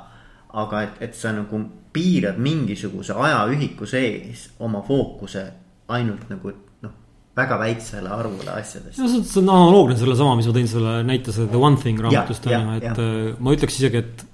[0.55, 1.61] aga et, et sa nagu
[1.92, 5.44] piirad mingisuguse ajaühiku sees oma fookuse
[5.92, 6.53] ainult nagu
[6.85, 6.92] noh,
[7.37, 8.99] väga väiksele arvule asjadest.
[9.01, 12.49] no see on analoogne sellesama, mis ma tõin selle näite, selle The One Thing raamatust
[12.49, 12.94] on ju, et ja.
[12.94, 14.27] Äh, ma ütleks isegi, et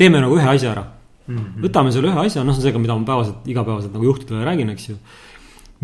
[0.00, 1.36] teeme nagu ühe asja ära mm.
[1.36, 1.62] -hmm.
[1.66, 4.74] võtame selle ühe asja, noh, see on see, mida ma päevaselt, igapäevaselt nagu juhtidele räägin,
[4.74, 4.98] eks ju.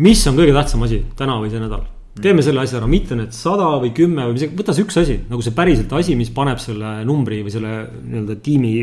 [0.01, 1.85] mis on kõige tähtsam asi täna või see nädal?
[2.21, 5.19] teeme selle asja ära, mitte need sada või kümme või mis, võta see üks asi,
[5.29, 8.73] nagu see päriselt asi, mis paneb selle numbri või selle nii-öelda tiimi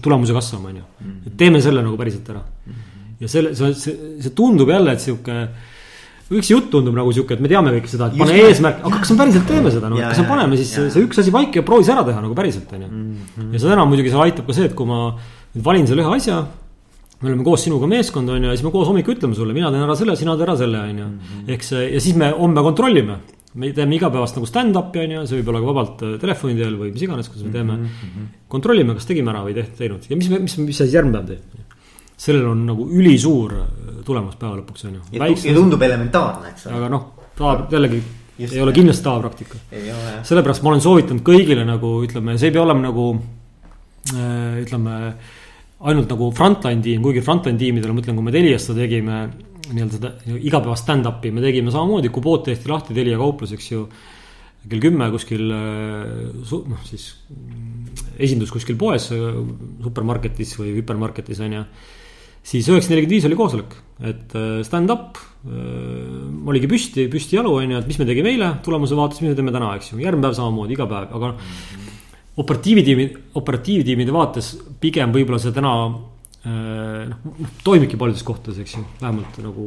[0.00, 0.86] tulemuse kasvama, on ju.
[1.26, 2.40] et teeme selle nagu päriselt ära.
[3.20, 5.36] ja selle, see, see, see tundub jälle, et sihuke
[6.30, 9.00] üks jutt tundub nagu sihuke, et me teame kõike seda, et pane Just eesmärk, aga
[9.02, 10.86] kas me päriselt teeme seda, noh, kas me paneme siis ja.
[10.94, 12.90] see üks asi paika ja proovi see ära teha nagu päriselt, on ju.
[12.90, 13.48] Mhm.
[13.54, 16.14] ja seda enam muidugi seal aitab ka see, et kui ma nüüd valin selle ühe
[16.20, 16.38] asja.
[17.20, 19.72] me oleme koos sinuga meeskond, on ju, ja siis me koos hommikul ütleme sulle, mina
[19.74, 21.08] teen ära selle, sina tee ära selle, on ju.
[21.10, 21.50] Mhm.
[21.56, 23.18] ehk see ja siis me homme kontrollime.
[23.54, 26.76] me teeme igapäevast nagu stand-up'i on ju, see võib olla ka vabalt äh, telefoni teel
[26.78, 27.86] või mis iganes, kuidas me teeme mm.
[27.86, 28.28] -hmm.
[28.46, 31.69] kontrollime, kas tegime ära või teinud ja mis, mis, mis sa siis järgmine päev teed.
[32.20, 33.66] Sellel on nagu ülisuur äh,
[34.06, 35.04] tulemus päeva lõpuks on ju.
[35.16, 36.80] ja tundub elementaarne, eks ole.
[36.80, 38.02] aga noh, tava jällegi
[38.40, 39.58] Just ei ole kindlasti tavapraktika.
[40.24, 43.10] sellepärast ma olen soovitanud kõigile nagu ütleme, see ei pea olema nagu
[44.08, 44.94] Äh, ütleme
[45.84, 49.18] ainult nagu frontline tiim, kuigi frontline tiimidele, ma ütlen, kui me Teliast seda tegime,
[49.68, 53.84] nii-öelda seda igapäevast stand-up'i me tegime samamoodi, kui pood tehti lahti, Telia kauplus, eks ju.
[54.70, 57.10] kell kümme kuskil äh, noh, siis
[58.20, 59.10] esindus kuskil poes,
[59.84, 61.64] supermarketis või hüpermarketis on ju.
[62.42, 63.76] Siis üheksa nelikümmend viis oli koosolek,
[64.12, 68.96] et äh, stand-up oligi püsti, püsti jalu on ju, et mis me tegime eile tulemuse
[68.98, 71.38] vaates, mis me teeme täna, eks ju, järgmine päev samamoodi, iga päev, aga mm.
[71.38, 71.90] -hmm
[72.40, 73.06] operatiivtiimi,
[73.40, 79.40] operatiivtiimide vaates pigem võib-olla see täna äh, noh, noh, toimibki paljudes kohtades, eks ju, vähemalt
[79.44, 79.66] nagu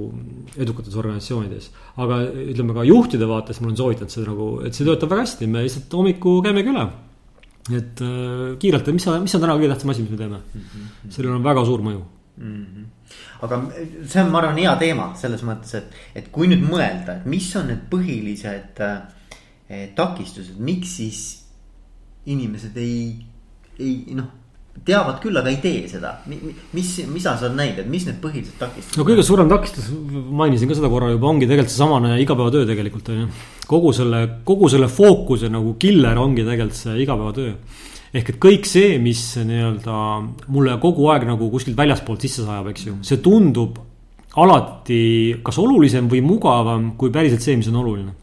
[0.55, 1.69] edukates organisatsioonides.
[2.03, 2.21] aga
[2.53, 5.65] ütleme ka juhtide vaates ma olen soovitanud seda nagu, et see töötab väga hästi, me
[5.67, 6.87] lihtsalt hommiku käimegi üle.
[7.77, 10.67] et äh, kiirelt, mis, mis on täna kõige tähtsam asi, mis me teeme mm.
[10.67, 11.15] -hmm.
[11.17, 12.03] sellel on väga suur mõju
[12.37, 12.65] mm.
[12.65, 12.91] -hmm
[13.43, 13.59] aga
[14.07, 17.49] see on, ma arvan, hea teema selles mõttes, et, et kui nüüd mõelda, et mis
[17.59, 21.19] on need põhilised eh, takistused, miks siis
[22.31, 22.95] inimesed ei,
[23.79, 24.31] ei noh
[24.83, 28.57] teavad küll, aga ei tee seda, mis, mida sa oled näinud, et mis need põhilised
[28.59, 28.97] takistused?
[28.99, 29.91] no kõige suurem takistus,
[30.33, 33.27] mainisin ka seda korra juba, ongi tegelikult seesamane igapäevatöö tegelikult on ju.
[33.69, 37.53] kogu selle, kogu selle fookuse nagu killer ongi tegelikult see igapäevatöö.
[38.13, 39.99] Ehk et kõik see, mis nii-öelda
[40.53, 43.79] mulle kogu aeg nagu kuskilt väljaspoolt sisse sajab, eks ju, see tundub
[44.41, 48.13] alati kas olulisem või mugavam kui päriselt see, mis on oluline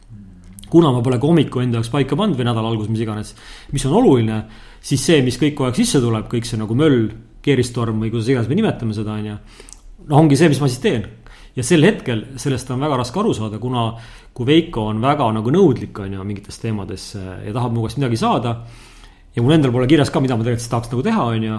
[0.70, 3.32] kuna ma pole ka hommiku enda jaoks paika pannud või nädala algus, mis iganes,
[3.74, 4.38] mis on oluline,
[4.86, 7.08] siis see, mis kõik kogu aeg sisse tuleb, kõik see nagu möll,
[7.42, 9.38] keeristorm või kuidas iganes me nimetame seda, on ju.
[10.06, 11.08] noh, ongi see, mis ma siis teen.
[11.56, 13.88] ja sel hetkel sellest on väga raske aru saada, kuna
[14.32, 18.20] kui Veiko on väga nagu nõudlik, on ju, mingites teemades ja tahab mu käest midagi
[18.20, 18.54] saada
[19.30, 21.58] ja mul endal pole kirjas ka, mida ma tegelikult tahaks nagu teha, on ju.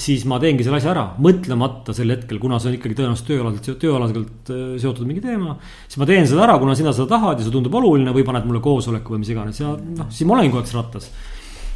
[0.00, 3.68] siis ma teengi selle asja ära, mõtlemata sel hetkel, kuna see on ikkagi tõenäoliselt tööalaselt,
[3.82, 5.58] tööalaselt seotud mingi teema.
[5.84, 8.48] siis ma teen seda ära, kuna sina seda tahad ja see tundub oluline või paned
[8.48, 11.10] mulle koosoleku või mis iganes ja noh, siis ma olengi kogu aeg rattas.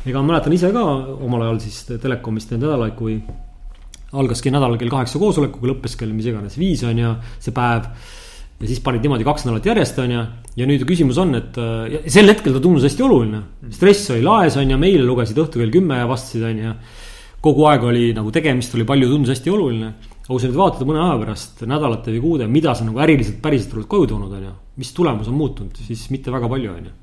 [0.06, 0.87] ega ma mäletan ise ka
[1.28, 3.20] omal ajal siis Telekomist neid nädalaid, kui
[4.16, 7.90] algaski nädalal kell kaheksa koosolekuga, lõppes kell mis iganes viis on ju, see päev
[8.56, 10.22] ja siis panid niimoodi kaks nädalat järjest, on ju.
[10.56, 13.42] ja nüüd küsimus on, et äh, sel hetkel ta tundus hästi oluline.
[13.74, 16.72] stress oli laes, on ju, meile lugesid õhtul kell kümme ja vastasid, on ju.
[17.44, 19.90] kogu aeg oli nagu tegemist oli palju, tundus hästi oluline.
[20.22, 23.42] aga kui sa nüüd vaatad mõne aja pärast, nädalate või kuude, mida sa nagu äriliselt
[23.44, 24.54] päriselt oled koju toonud, on ju.
[24.80, 26.96] mis tulemus on muutunud, siis mitte väga palju, on ju.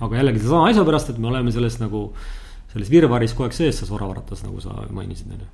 [0.00, 2.08] aga jällegi sedasama asja pärast, et me oleme selles nagu,
[2.74, 5.50] selles virvaris kogu aeg sees, selles oravaratas, nagu sa mainisid, on ju.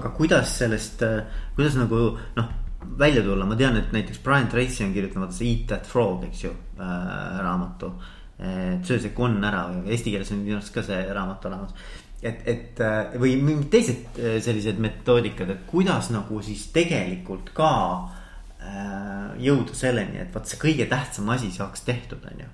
[0.00, 2.52] aga kuidas sellest, äh, kuidas nagu noh
[2.98, 6.44] välja tulla, ma tean, et näiteks Brian Tracy on kirjutanud see Eat that frog, eks
[6.44, 7.92] ju äh,, raamatu.
[8.34, 11.74] et söö see konn ära või eesti keeles on minu arust ka see raamat olemas.
[12.22, 17.70] et, et äh, või mingid teised äh, sellised metoodikad, et kuidas nagu siis tegelikult ka
[18.02, 22.50] äh, jõuda selleni, et vot see kõige tähtsam asi saaks tehtud, on ju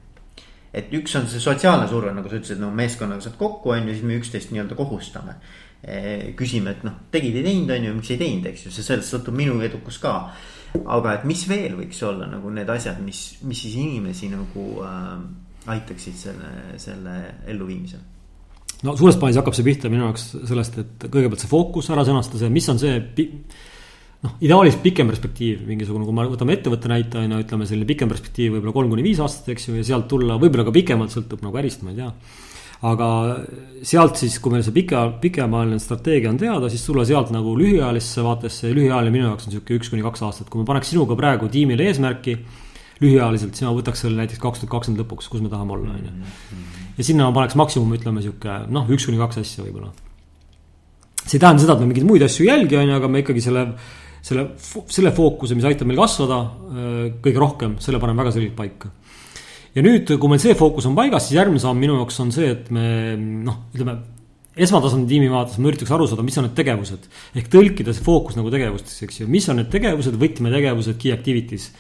[0.74, 3.96] et üks on see sotsiaalne surve, nagu sa ütlesid, no meeskonnaga saad kokku, on ju,
[3.96, 5.40] siis me üksteist nii-öelda kohustame
[5.80, 8.84] Eh, küsime, et noh, tegid, ei teinud, on ju, miks ei teinud, eks ju, see
[8.84, 10.12] sellest sõltub minu edukus ka.
[10.84, 15.72] aga et mis veel võiks olla nagu need asjad, mis, mis siis inimesi nagu äh,
[15.72, 17.14] aitaksid selle, selle
[17.50, 18.04] elluviimisel
[18.84, 22.44] no suures plaanis hakkab see pihta minu jaoks sellest, et kõigepealt see fookus ära sõnastada,
[22.44, 23.00] see, mis on see
[24.20, 28.12] noh, ideaalis pikem perspektiiv, mingisugune, kui me võtame ettevõtte näite, on ju, ütleme selline pikem
[28.12, 31.40] perspektiiv võib-olla kolm kuni viis aastat, eks ju, ja sealt tulla võib-olla ka pikemalt, sõltub
[31.48, 32.12] nagu ärist, ma ei tea
[32.88, 33.08] aga
[33.84, 38.24] sealt siis, kui meil see pika, pikemaajaline strateegia on teada, siis tulla sealt nagu lühiajalisse
[38.24, 41.16] vaatesse ja lühiajaline minu jaoks on sihuke üks kuni kaks aastat, kui ma paneks sinuga
[41.18, 42.38] praegu tiimile eesmärki.
[43.00, 46.02] lühiajaliselt, siis ma võtaks selle näiteks kaks tuhat kakskümmend lõpuks, kus me tahame olla, on
[46.04, 46.58] ju.
[46.98, 49.88] ja sinna ma paneks maksimum, ütleme sihuke noh, üks kuni kaks asja võib-olla.
[51.24, 53.22] see ei tähenda seda, et me mingeid muid asju ei jälgi, on ju, aga me
[53.24, 53.64] ikkagi selle
[54.20, 54.50] selle,
[54.92, 56.42] selle fookuse, mis aitab meil kasvada
[57.24, 58.92] kõige rohkem, selle paneme väga selgelt paika
[59.74, 62.50] ja nüüd, kui meil see fookus on paigas, siis järgmine samm minu jaoks on see,
[62.56, 62.87] et me
[63.18, 63.98] noh, ütleme
[64.61, 67.06] esmatasandi tiimi vaates ma üritaks aru saada, mis on need tegevused.
[67.38, 71.70] ehk tõlkida see fookus nagu tegevusteks, eks ju, mis on need tegevused, võtmetegevused, key activities.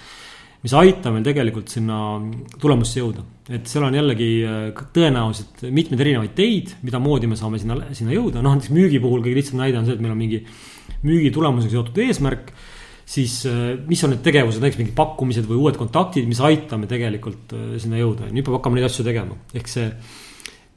[0.60, 1.98] mis aitab meil tegelikult sinna
[2.60, 3.24] tulemusse jõuda.
[3.50, 8.14] et seal on jällegi äh, tõenäoliselt mitmeid erinevaid teid, mida moodi me saame sinna, sinna
[8.14, 10.44] jõuda, noh näiteks müügi puhul kõige lihtsam näide on see, et meil on mingi
[11.02, 12.52] müügi tulemusega seotud eesmärk
[13.10, 17.54] siis äh, mis on need tegevused, näiteks mingid pakkumised või uued kontaktid, mis aitame tegelikult
[17.56, 19.90] äh, sinna jõuda, nüüd peab hakkama neid asju tegema, ehk see.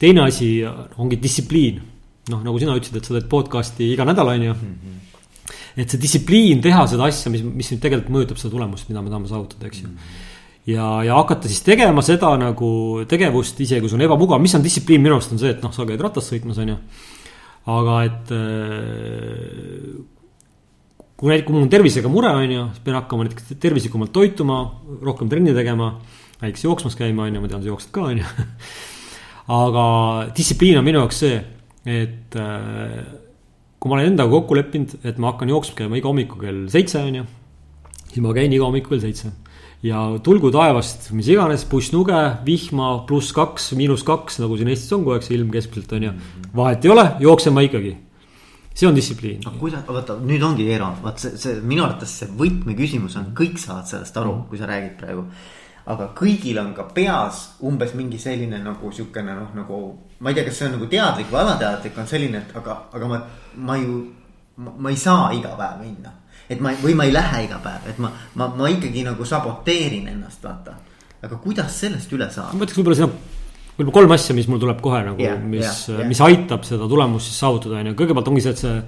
[0.02, 0.50] teine asi
[1.00, 1.80] ongi distsipliin,
[2.34, 4.54] noh, nagu sina ütlesid, et sa teed podcast'i iga nädal, on ju.
[4.60, 5.02] -hmm
[5.78, 9.12] et see distsipliin teha seda asja, mis, mis nüüd tegelikult mõjutab seda tulemust, mida me
[9.12, 9.96] tahame saavutada, eks ju mm.
[9.96, 10.30] -hmm.
[10.74, 12.69] ja, ja hakata siis tegema seda nagu
[13.10, 15.74] tegevust, isegi kui see on ebamugav, mis on distsipliin minu arust on see, et noh,
[15.74, 16.78] sa käid ratast sõitmas, on ju.
[17.74, 20.04] aga et äh,
[21.23, 24.57] kui näiteks, kui mul on tervisega mure, on ju, siis pean hakkama näiteks tervislikumalt toituma,
[25.07, 25.93] rohkem trenni tegema.
[26.41, 28.25] näiteks jooksmas käima, on ju, ma tean, sa jooksed ka, on ju.
[29.63, 29.86] aga
[30.36, 31.38] distsipliin on minu jaoks see,
[31.88, 32.99] et äh,
[33.79, 36.99] kui ma olen endaga kokku leppinud, et ma hakkan jooksma käima iga hommiku kell seitse,
[36.99, 37.25] on ju.
[38.09, 39.31] siis ma käin iga hommiku kell seitse
[39.83, 45.07] ja tulgu taevast, mis iganes, pussnuge, vihma, pluss kaks, miinus kaks, nagu siin Eestis on
[45.07, 46.17] kogu aeg see ilm keskmiselt on ju.
[46.55, 47.95] vahet ei ole, jooksen ma ikkagi
[48.73, 49.41] see on distsipliin.
[49.45, 53.59] no kuidas, vaata nüüd ongi Eero, vaat see, see minu arvates see võtmeküsimus on, kõik
[53.62, 55.27] saavad sellest aru, kui sa räägid praegu.
[55.93, 59.79] aga kõigil on ka peas umbes mingi selline nagu sihukene noh, nagu
[60.19, 63.09] ma ei tea, kas see on nagu teadlik või alateadlik, on selline, et aga, aga
[63.12, 63.19] ma,
[63.67, 63.97] ma ju,
[64.55, 66.15] ma ei saa iga päev minna.
[66.49, 70.07] et ma või ma ei lähe iga päev, et ma, ma, ma ikkagi nagu saboteerin
[70.15, 70.79] ennast, vaata.
[71.21, 72.55] aga kuidas sellest üle saada?
[72.57, 73.42] ma ütleks võib-olla seda
[73.77, 76.09] võib-olla kolm asja, mis mul tuleb kohe nagu yeah,, mis yeah,, yeah.
[76.09, 78.83] mis aitab seda tulemust siis saavutada, on ju, kõigepealt ongi see, et see.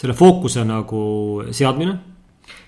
[0.00, 1.00] selle fookuse nagu
[1.54, 1.96] seadmine.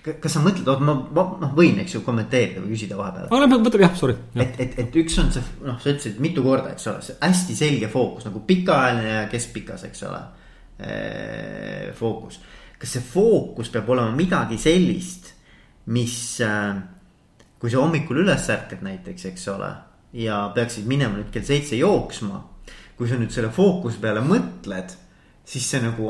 [0.07, 3.29] kas sa mõtled, oot ma, ma noh, võin, eks ju, kommenteerida või küsida vahepeal.
[3.29, 4.17] aga lähme, võtame jah, sorry.
[4.39, 7.61] et, et, et üks on see, noh, sa ütlesid mitu korda, eks ole, see hästi
[7.61, 10.21] selge fookus nagu pikaajaline ja keskpikas, eks ole.
[11.97, 12.41] fookus,
[12.77, 15.33] kas see fookus peab olema midagi sellist,
[15.93, 16.17] mis,
[17.57, 19.69] kui sa hommikul üles ärkad näiteks, eks ole
[20.13, 22.43] ja peaksid minema nüüd kell seitse jooksma.
[22.97, 24.93] kui sa nüüd selle fookuse peale mõtled,
[25.45, 26.07] siis see nagu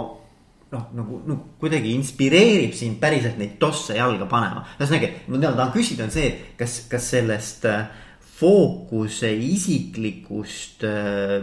[0.71, 4.65] noh, nagu no kuidagi inspireerib sind päriselt neid tosse jalga panema.
[4.79, 7.88] ühesõnaga, ma tahan küsida, on see, et kas, kas sellest äh,
[8.38, 11.41] fookuse isiklikust äh,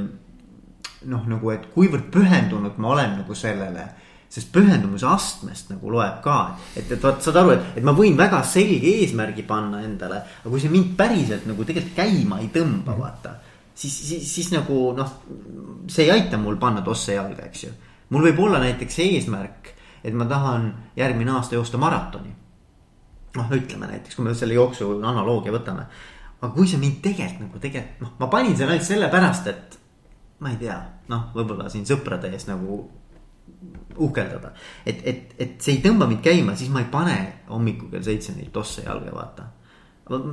[1.11, 3.89] noh, nagu, et kuivõrd pühendunud ma olen nagu sellele
[4.35, 6.39] sest pühendumuse astmest nagu loeb ka,
[6.75, 10.51] et, et vaat saad aru, et, et ma võin väga selge eesmärgi panna endale, aga
[10.51, 13.37] kui see mind päriselt nagu tegelikult käima ei tõmba, vaata.
[13.75, 15.13] siis, siis, siis nagu noh,
[15.87, 17.71] see ei aita mul panna tosse jalga, eks ju.
[18.15, 19.71] mul võib olla näiteks eesmärk,
[20.03, 20.67] et ma tahan
[20.99, 22.35] järgmine aasta joosta maratoni.
[23.39, 25.87] noh, ütleme näiteks, kui me selle jooksu analoogia võtame.
[26.41, 29.81] aga kui see mind tegelikult nagu tegelikult noh, ma panin selle ainult sellepärast, et
[30.43, 30.83] ma ei tea,
[31.15, 32.83] noh, võib-olla siin sõprade ees nagu
[33.97, 34.53] uhkeldada.
[34.87, 37.19] et, et, et see ei tõmba mind käima, siis ma ei pane
[37.51, 39.47] hommikul kell seitse neid tosse jalga, vaata.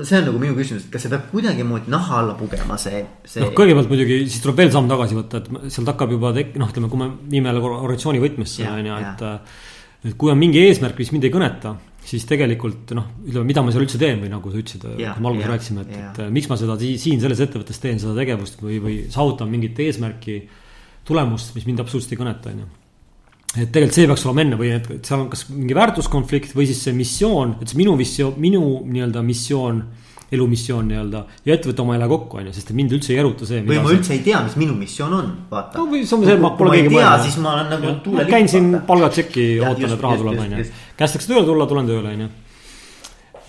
[0.03, 3.43] see on nagu minu küsimus, et kas see peab kuidagimoodi naha alla pugema, see, see.
[3.43, 6.73] noh, kõigepealt muidugi siis tuleb veel samm tagasi võtta, et sealt hakkab juba tek-, noh,
[6.73, 9.23] ütleme, kui me viime organisatsiooni võtmesse, on ju, et.
[10.09, 13.69] et kui on mingi eesmärk, mis mind ei kõneta, siis tegelikult noh, ütleme, mida ma
[13.71, 16.57] seal üldse teen või nagu sa ütlesid, kui me alguses rääkisime, et, et miks ma
[16.57, 20.41] seda siin selles ettevõttes teen seda tegevust või, või saavutan mingit eesmärki.
[21.05, 22.71] tulemust, mis mind absoluutselt ei kõneta, on ju
[23.51, 26.85] et tegelikult see peaks olema enne või et seal on kas mingi väärtuskonflikt või siis
[26.85, 29.83] see missioon, et see minu missioon, minu nii-öelda missioon
[30.31, 33.47] elumissioon nii-öelda ja ettevõtte oma ei lähe kokku, on ju, sest mind üldse ei eruta
[33.47, 33.59] see.
[33.67, 35.81] või ma üldse ei tea, mis minu missioon on, vaata.
[35.81, 37.25] no või see on see, ma pole keegi mõelnud.
[37.25, 38.31] siis ma olen nagu tuulelipp.
[38.31, 40.67] käin siin palgatšeki, ootan, et raha tuleb, on ju.
[41.01, 42.29] kästakse tööle tulla, tulen tööle, on ju.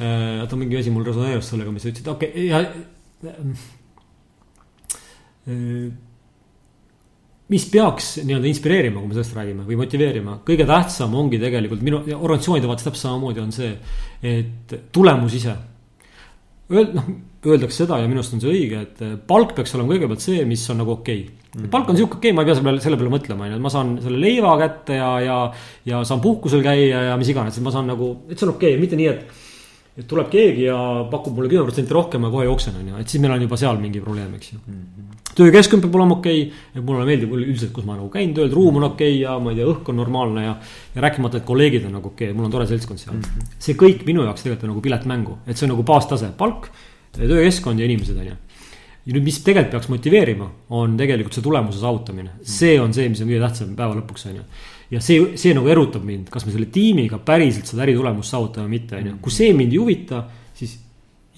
[0.02, 2.56] Äh, oota, mingi asi mul resoneerus sellega, mis sa ütlesid, okei okay,, ja
[5.46, 5.86] äh,
[7.50, 12.00] mis peaks nii-öelda inspireerima, kui me sellest räägime või motiveerima, kõige tähtsam ongi tegelikult minu
[12.14, 13.74] organisatsioonide vaates täpselt samamoodi on see,
[14.22, 15.56] et tulemus ise.
[16.72, 20.24] Öeld-, noh, öeldakse seda ja minu arust on see õige, et palk peaks olema kõigepealt
[20.24, 21.38] see, mis on nagu okei okay.
[21.52, 21.68] Mm.
[21.68, 23.56] palk on sihuke okei okay,, ma ei pea selle peale, selle peale mõtlema, on ju,
[23.58, 25.38] et ma saan selle leiva kätte ja, ja,
[25.84, 28.72] ja saan puhkusel käia ja mis iganes, et ma saan nagu, et see on okei
[28.72, 29.42] okay,, mitte nii, et
[29.92, 30.76] et tuleb keegi ja
[31.10, 33.58] pakub mulle kümme protsenti rohkem ja kohe jooksen, on ju, et siis meil on juba
[33.60, 34.60] seal mingi probleem, eks ju.
[34.66, 35.18] Mm -hmm..
[35.36, 38.80] töökeskkond peab olema okei okay,, et mulle meeldib üldiselt, kus ma nagu käin tööl, ruum
[38.80, 40.54] on okei okay ja ma ei tea, õhk on normaalne ja.
[40.94, 43.16] ja rääkimata, et kolleegid on nagu okei okay,, mul on tore seltskond seal.
[43.16, 43.22] Mm.
[43.22, 43.52] -hmm.
[43.58, 46.70] see kõik minu jaoks tegelikult on nagu pilet mängu, et see on nagu baastase, palk,
[47.12, 48.36] töökeskkond ja inimesed, on ju
[49.06, 50.46] ja nüüd, mis tegelikult peaks motiveerima,
[50.78, 54.36] on tegelikult see tulemuse saavutamine, see on see, mis on kõige tähtsam päeva lõpuks, on
[54.36, 54.44] ju
[54.92, 58.78] ja see, see nagu erutab mind, kas me selle tiimiga päriselt seda äritulemust saavutame või
[58.78, 60.22] mitte, on ju, kui see mind ei huvita,
[60.56, 60.74] siis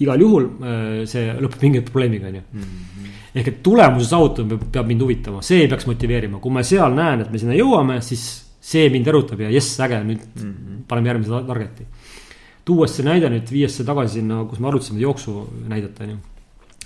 [0.03, 2.45] igal juhul äh, see lõpeb mingi probleemiga, on ju.
[2.51, 3.11] Mhm.
[3.35, 7.23] ehk et tulemuse saavutamine peab, peab mind huvitama, see peaks motiveerima, kui ma seal näen,
[7.23, 8.23] et me sinna jõuame, siis
[8.65, 10.77] see mind erutab ja jess, äge, nüüd mm -hmm.
[10.87, 11.85] paneme järgmise target'i.
[12.65, 16.17] tuues see näide nüüd, viies see tagasi sinna, kus me arutasime jooksu näidet, on ju.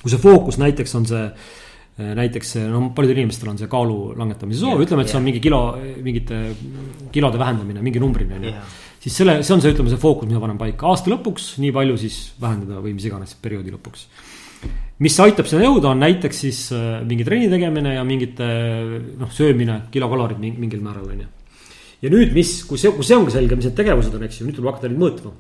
[0.01, 1.31] kui see fookus näiteks on see
[1.99, 5.61] näiteks no paljudel inimestel on see kaalu langetamise soov ütleme, et see on mingi kilo,
[6.05, 6.39] mingite
[7.13, 8.53] kilode vähendamine, mingi numbrini on ju.
[9.03, 11.97] siis selle, see on see, ütleme, see fookus, mida panen paika, aasta lõpuks nii palju
[11.99, 14.05] siis vähendada või mis iganes perioodi lõpuks.
[15.03, 18.47] mis aitab sinna jõuda, on näiteks siis äh, mingi trenni tegemine ja mingite
[19.19, 21.29] noh, söömine, kilokalorid mingil määral on ju.
[22.05, 24.47] ja nüüd, mis, kui see, kui see ongi selge, mis need tegevused on, eks ju,
[24.47, 25.35] nüüd tuleb hakata neid mõõtma.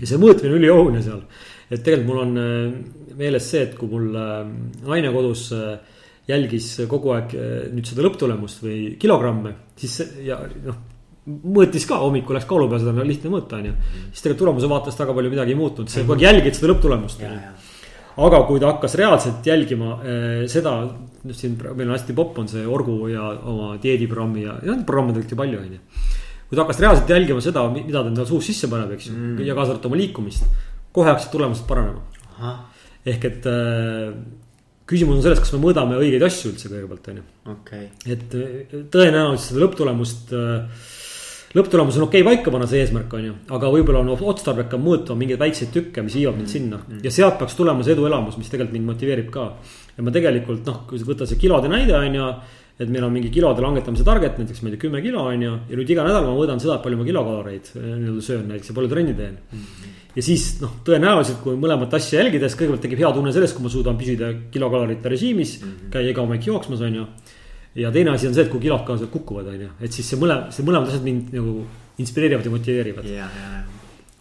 [0.00, 1.26] ja see mõõtmine on ülioluline seal
[1.70, 2.72] et tegelikult mul on äh,
[3.18, 4.40] meeles see, et kui mul äh,
[4.84, 5.76] naine kodus äh,
[6.28, 7.34] jälgis kogu aeg
[7.74, 10.80] nüüd seda lõpptulemust või kilogramme, siis ja noh
[11.24, 13.74] mõõtis ka hommikul läks kaalu peal, seda on lihtne mõõta, on ju.
[14.10, 17.24] siis tegelikult tulemuse vaates väga palju midagi ei muutunud, sa kogu aeg jälgid seda lõpptulemust.
[18.24, 19.98] aga kui ta hakkas reaalselt jälgima
[20.48, 20.74] seda,
[21.24, 25.12] noh siin meil on hästi popp on see Orgu ja oma dieediprogrammi ja, ja programme
[25.12, 26.10] tegelikult ju palju, on ju.
[26.48, 29.44] kui ta hakkas reaalselt jälgima seda, mida ta endale suus sisse paneb, eks ju mm.,
[29.44, 30.48] ja kaasa arvatud oma liikumist
[30.94, 32.02] kohe hakkasid tulemused paranema.
[33.04, 34.14] ehk et äh,
[34.88, 37.24] küsimus on selles, kas me mõõdame õigeid asju üldse kõigepealt, on ju.
[37.54, 37.88] okay..
[38.06, 40.88] et äh, tõenäoliselt seda lõpptulemust äh,,
[41.58, 45.16] lõpptulemus on okei okay paika panna, see eesmärk on ju, aga võib-olla on otstarbekam mõõta
[45.18, 46.90] mingeid väikseid tükke, mis viivad mind sinna mm.
[46.90, 47.06] -hmm.
[47.06, 49.48] ja sealt peaks tulema see eduelamus, mis tegelikult mind motiveerib ka.
[49.96, 52.28] ja ma tegelikult noh, kui võtta see kilode näide on ju
[52.74, 55.58] et meil on mingi kilode langetamise target, näiteks ma ei tea, kümme kilo on ju.
[55.70, 58.74] ja nüüd iga nädal ma mõõdan seda, palju ma kilokaloreid äh, nii-öelda söön näiteks ja
[58.74, 59.60] palju trenni teen mm.
[59.60, 63.66] -hmm ja siis noh, tõenäoliselt kui mõlemat asja jälgides, kõigepealt tekib hea tunne sellest, kui
[63.66, 65.94] ma suudan püsida kilokalorite režiimis mm, -hmm.
[65.94, 67.06] käia iga hommik jooksmas, on ju.
[67.74, 70.18] ja teine asi on see, et kui kilod ka kukuvad, on ju, et siis see
[70.18, 71.64] mõlem, see mõlemad asjad mind nagu
[71.98, 73.04] inspireerivad ja motiveerivad.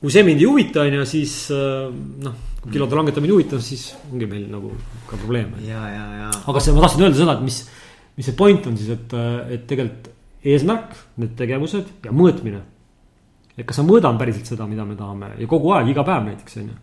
[0.01, 3.61] kui see mind ei huvita, on ju, siis äh, noh, kui kilode langetamine ei huvita,
[3.61, 4.73] siis ongi meil nagu
[5.07, 5.61] ka probleeme.
[6.47, 7.63] aga see, ma tahtsin öelda seda, et mis,
[8.17, 9.13] mis see point on siis, et,
[9.49, 10.09] et tegelikult
[10.43, 12.72] eesmärk, need tegevused ja mõõtmine
[13.57, 16.59] et kas ma mõõdan päriselt seda, mida me tahame ja kogu aeg, iga päev näiteks
[16.61, 16.77] on ju.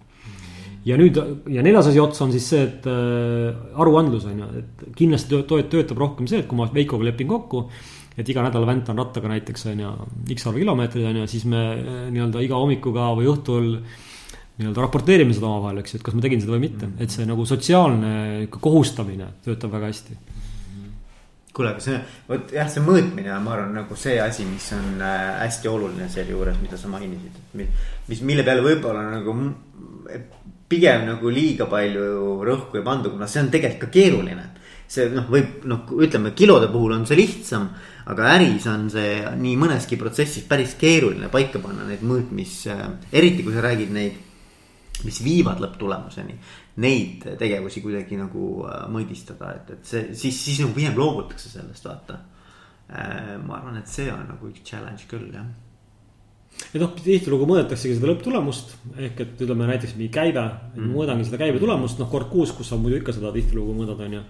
[0.91, 1.19] ja nüüd
[1.51, 5.73] ja neljas asi otsa on siis see, et äh, aruandlus on ju, et kindlasti töötab,
[5.73, 7.67] töötab rohkem see, et kui ma Veikoga lepin kokku.
[8.19, 9.91] et iga nädal väntan rattaga näiteks on ju
[10.35, 13.71] X arv kilomeetreid on ju, siis me äh, nii-öelda iga hommikuga või õhtul
[14.61, 17.25] nii-öelda raporteerime seda omavahel, eks ju, et kas ma tegin seda või mitte, et see
[17.27, 20.19] nagu sotsiaalne kohustamine töötab väga hästi
[21.55, 25.01] kuule, aga see, vot jah, see mõõtmine on, ma arvan, nagu see asi, mis on
[25.03, 27.57] äh, hästi oluline selle juures, mida sa mainisid, et
[28.11, 29.35] mis, mille peale võib-olla nagu
[30.71, 34.47] pigem nagu liiga palju rõhku ei pandud, kuna see on tegelikult ka keeruline.
[34.91, 37.69] see noh, võib noh, ütleme kilode puhul on see lihtsam,
[38.11, 42.65] aga äris on see nii mõneski protsessis päris keeruline paika panna neid mõõtmis,
[43.13, 44.17] eriti kui sa räägid neid,
[45.07, 46.35] mis viivad lõpptulemuseni
[46.81, 51.87] neid tegevusi kuidagi nagu äh, mõõdistada, et, et see siis, siis nagu pigem loobutakse sellest,
[51.87, 52.21] vaata.
[52.91, 55.47] Äh, ma arvan, et see on nagu üks challenge küll, jah.
[56.73, 61.39] ja noh, tihtilugu mõõdetaksegi seda lõpptulemust ehk et ütleme näiteks mingi käive mm., mõõdangi seda
[61.45, 64.25] käibe tulemust, noh kord kuus, kus sa muidu ikka seda tihtilugu mõõdad, on ju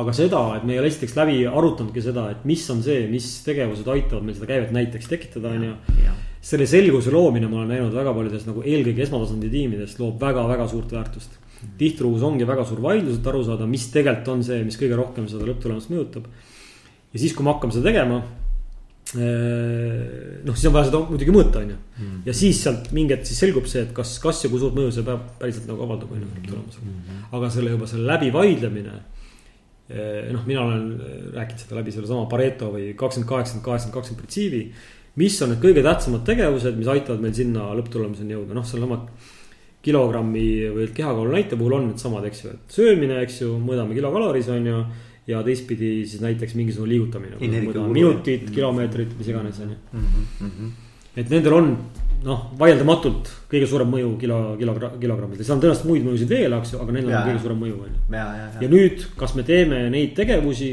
[0.00, 3.26] aga seda, et me ei ole esiteks läbi arutanudki seda, et mis on see, mis
[3.44, 6.14] tegevused aitavad meil seda käivet näiteks tekitada, on ju.
[6.40, 10.94] selle selguse loomine, ma olen näinud väga paljudes nagu eelkõige esmatasandi tiimides loob väga-väga suurt
[10.94, 11.39] väärtust
[11.80, 15.28] tihtilugu ongi väga suur vaidlus, et aru saada, mis tegelikult on see, mis kõige rohkem
[15.30, 16.28] seda lõpptulemust mõjutab.
[17.12, 18.20] ja siis, kui me hakkame seda tegema.
[19.10, 21.78] Eh, noh, siis on vaja seda muidugi mõõta, on ju.
[21.98, 22.18] Mm.
[22.28, 24.92] ja siis sealt mingi hetk siis selgub see, et kas, kas ja kui suurt mõju
[24.94, 26.92] see peab päriselt nagu avaldab, on ju, lõpptulemusele.
[26.92, 27.24] Mm-hmm.
[27.38, 28.94] aga selle juba selle läbivaidlemine.
[29.90, 30.86] Eh, noh, mina olen
[31.34, 34.62] rääkinud seda läbi sellesama Pareto või kakskümmend, kaheksakümmend, kaheksakümmend, kakskümmend printsiibi.
[35.18, 39.02] mis on need kõige tähtsamad tegevused, mis aitavad meil sinna lõpptulemuseni jõuda, noh, seesama
[39.84, 44.50] kilogrammi või kehakaalu näite puhul on needsamad, eks ju, et söömine, eks ju, mõõdame kilokaloris
[44.52, 44.82] on ju.
[45.30, 47.36] ja teistpidi siis näiteks mingisugune liigutamine.
[47.40, 48.54] minutid, mm.
[48.54, 49.76] kilomeetrid, mis iganes on ju.
[49.92, 50.70] Mhm, mhm.
[51.16, 51.74] et nendel on
[52.24, 56.74] noh, vaieldamatult kõige suurem mõju kilo, kilo, kilogrammidel, seal on tõenäoliselt muid mõjusid veel, eks
[56.74, 58.24] ju, aga neil on kõige suurem mõju on ju.
[58.64, 60.70] ja nüüd, kas me teeme neid tegevusi,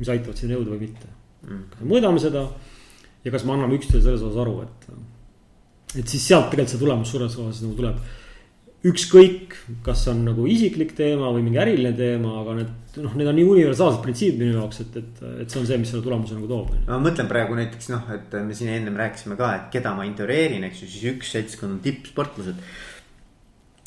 [0.00, 1.10] mis aitavad sinna jõuda või mitte
[1.46, 1.62] mm..
[1.70, 2.48] kas me mõõdame seda
[3.24, 4.90] ja kas me anname üksteisele selles osas aru, et.
[6.02, 8.02] et siis sealt tegelikult see tulemus suures osas nagu tuleb
[8.84, 13.38] ükskõik, kas on nagu isiklik teema või mingi äriline teema, aga need noh, need on
[13.38, 16.50] nii universaalsed printsiibid minu jaoks, et, et, et see on see, mis selle tulemuse nagu
[16.50, 16.74] toob.
[16.86, 20.66] ma mõtlen praegu näiteks noh, et me siin ennem rääkisime ka, et keda ma intervjueerin,
[20.68, 22.60] eks ju, siis üks seltskond on tippsportlased.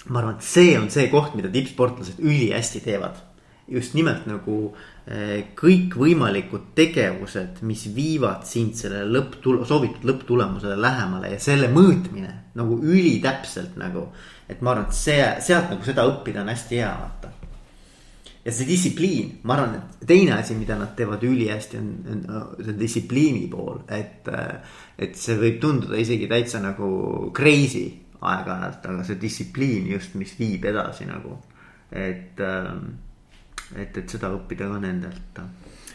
[0.08, 3.24] ma arvan, et see on see koht, mida tippsportlased ülihästi teevad.
[3.68, 4.58] just nimelt nagu
[5.06, 12.80] eh, kõikvõimalikud tegevused, mis viivad sind selle lõpptul-, soovitud lõpptulemusele lähemale ja selle mõõtmine nagu
[12.80, 14.08] ülitäpselt nagu
[14.48, 17.32] et ma arvan, et see, sealt nagu seda õppida on hästi hea, vaata.
[18.46, 22.78] ja see distsipliin, ma arvan, et teine asi, mida nad teevad ülihästi, on, on see
[22.80, 24.30] distsipliini pool, et.
[24.98, 26.88] et see võib tunduda isegi täitsa nagu
[27.38, 27.86] crazy
[28.18, 31.38] aeg-ajalt, aga see distsipliin just, mis viib edasi nagu.
[31.92, 35.44] et, et, et seda õppida ka nendelt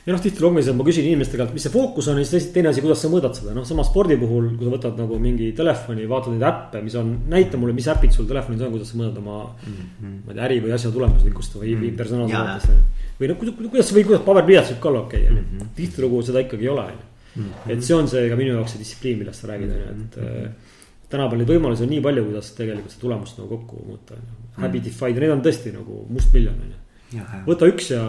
[0.07, 2.73] ja noh, see, et ma küsin inimeste käest, mis see fookus on ja siis teine
[2.73, 6.09] asi, kuidas sa mõõdad seda, noh, sama spordi puhul, kui sa võtad nagu mingi telefoni,
[6.11, 9.21] vaatad neid äppe, mis on, näita mulle, mis äpid sul telefonis on, kuidas sa mõõdad
[9.23, 9.77] oma mm.
[9.77, 10.19] -hmm.
[10.27, 11.97] ma ei tea, äri või asja tulemuslikkust või mm -hmm.
[12.03, 12.77] personaalse vaatesse.
[13.21, 15.71] või noh, kuidas või kuidas paberpliiats võib ka olla okei okay,, onju.
[15.77, 17.09] tihtilugu seda ikkagi ei ole, onju.
[17.37, 17.71] Mhm.
[17.71, 20.29] et see on see ka minu jaoks see distsipliin, millest sa räägid, onju, et mm.
[20.29, 20.71] -hmm
[21.13, 24.39] tänapäeval neid võimalusi on nii palju, kuidas tegelikult seda tulemust nagu kokku muuta, on ju.
[24.63, 27.25] Habitify'd ja need on tõesti nagu mustmiljon, on ju.
[27.49, 28.03] võta üks ja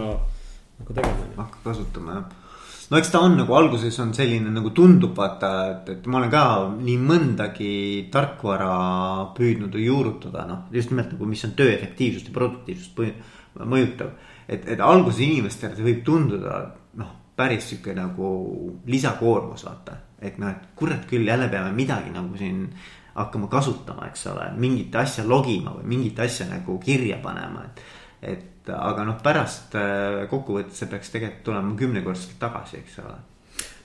[0.78, 1.36] hakka tegema.
[1.42, 2.24] hakka kasutama jah
[2.90, 6.32] no eks ta on nagu alguses on selline nagu tundub vaata, et, et ma olen
[6.32, 7.74] ka nii mõndagi
[8.12, 8.74] tarkvara
[9.36, 13.00] püüdnud juurutada, noh just nimelt nagu, mis on töö efektiivsust ja produktiivsust
[13.64, 14.12] mõjutav.
[14.48, 16.58] et, et alguses inimestele see võib tunduda
[17.00, 18.28] noh, päris sihuke nagu
[18.86, 22.68] lisakoormus vaata, et noh, et kurat küll jälle peame midagi nagu siin
[23.14, 27.84] hakkama kasutama, eks ole, mingit asja logima või mingit asja nagu kirja panema, et
[28.24, 33.16] et aga noh, pärast äh, kokkuvõttes see peaks tegelikult tulema kümnekordselt tagasi, eks ole.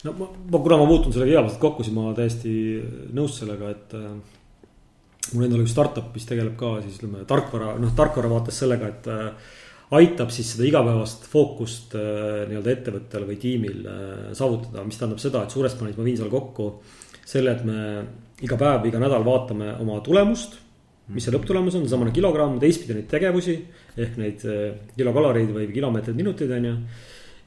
[0.07, 2.53] no ma, ma, kuna ma puutun sellega igapäevaselt kokku, siis ma täiesti
[3.15, 4.11] nõus sellega, et äh,.
[5.33, 9.11] mul endal üks startup, mis tegeleb ka siis ütleme tarkvara, noh tarkvara vaates sellega, et
[9.11, 9.51] äh,
[9.99, 15.43] aitab siis seda igapäevast fookust äh, nii-öelda ettevõttel või tiimil äh, saavutada, mis tähendab seda,
[15.43, 16.71] et suures plaanis ma viin seal kokku
[17.29, 17.79] selle, et me
[18.45, 20.59] iga päev, iga nädal vaatame oma tulemust
[21.13, 23.55] mis see lõpptulemus on, seesamane kilogramm, teistpidi neid tegevusi
[23.99, 24.67] ehk neid eh,
[24.97, 26.75] kilokaloreid või kilomeetreid, minuteid on ju.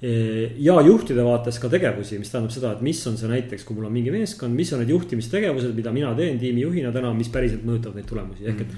[0.03, 3.77] Eh, ja juhtide vaates ka tegevusi, mis tähendab seda, et mis on see näiteks, kui
[3.79, 7.63] mul on mingi meeskond, mis on need juhtimistegevused, mida mina teen tiimijuhina täna, mis päriselt
[7.69, 8.77] mõjutavad neid tulemusi, ehk et.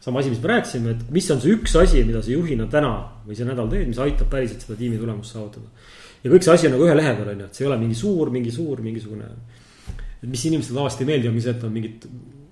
[0.00, 2.92] sama asi, mis me rääkisime, et mis on see üks asi, mida sa juhina täna
[3.26, 5.66] või see nädal teed, mis aitab päriselt seda tiimi tulemust saavutada.
[6.22, 7.80] ja kõik see asi on nagu ühe lehe peal on ju, et see ei ole
[7.82, 9.28] mingi suur, mingi suur, mingisugune.
[10.22, 12.06] et mis inimestele tavaliselt ei meeldi, ongi see, et on mingid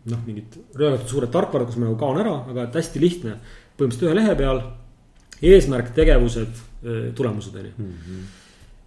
[0.07, 3.39] noh, mingid röögatud suured tarkvarad, kus ma nagu kaon ära, aga et hästi lihtne.
[3.79, 4.63] põhimõtteliselt ühe lehe peal
[5.43, 6.63] eesmärk, tegevused,
[7.15, 7.73] tulemused on ju.
[7.79, 8.23] Mhm.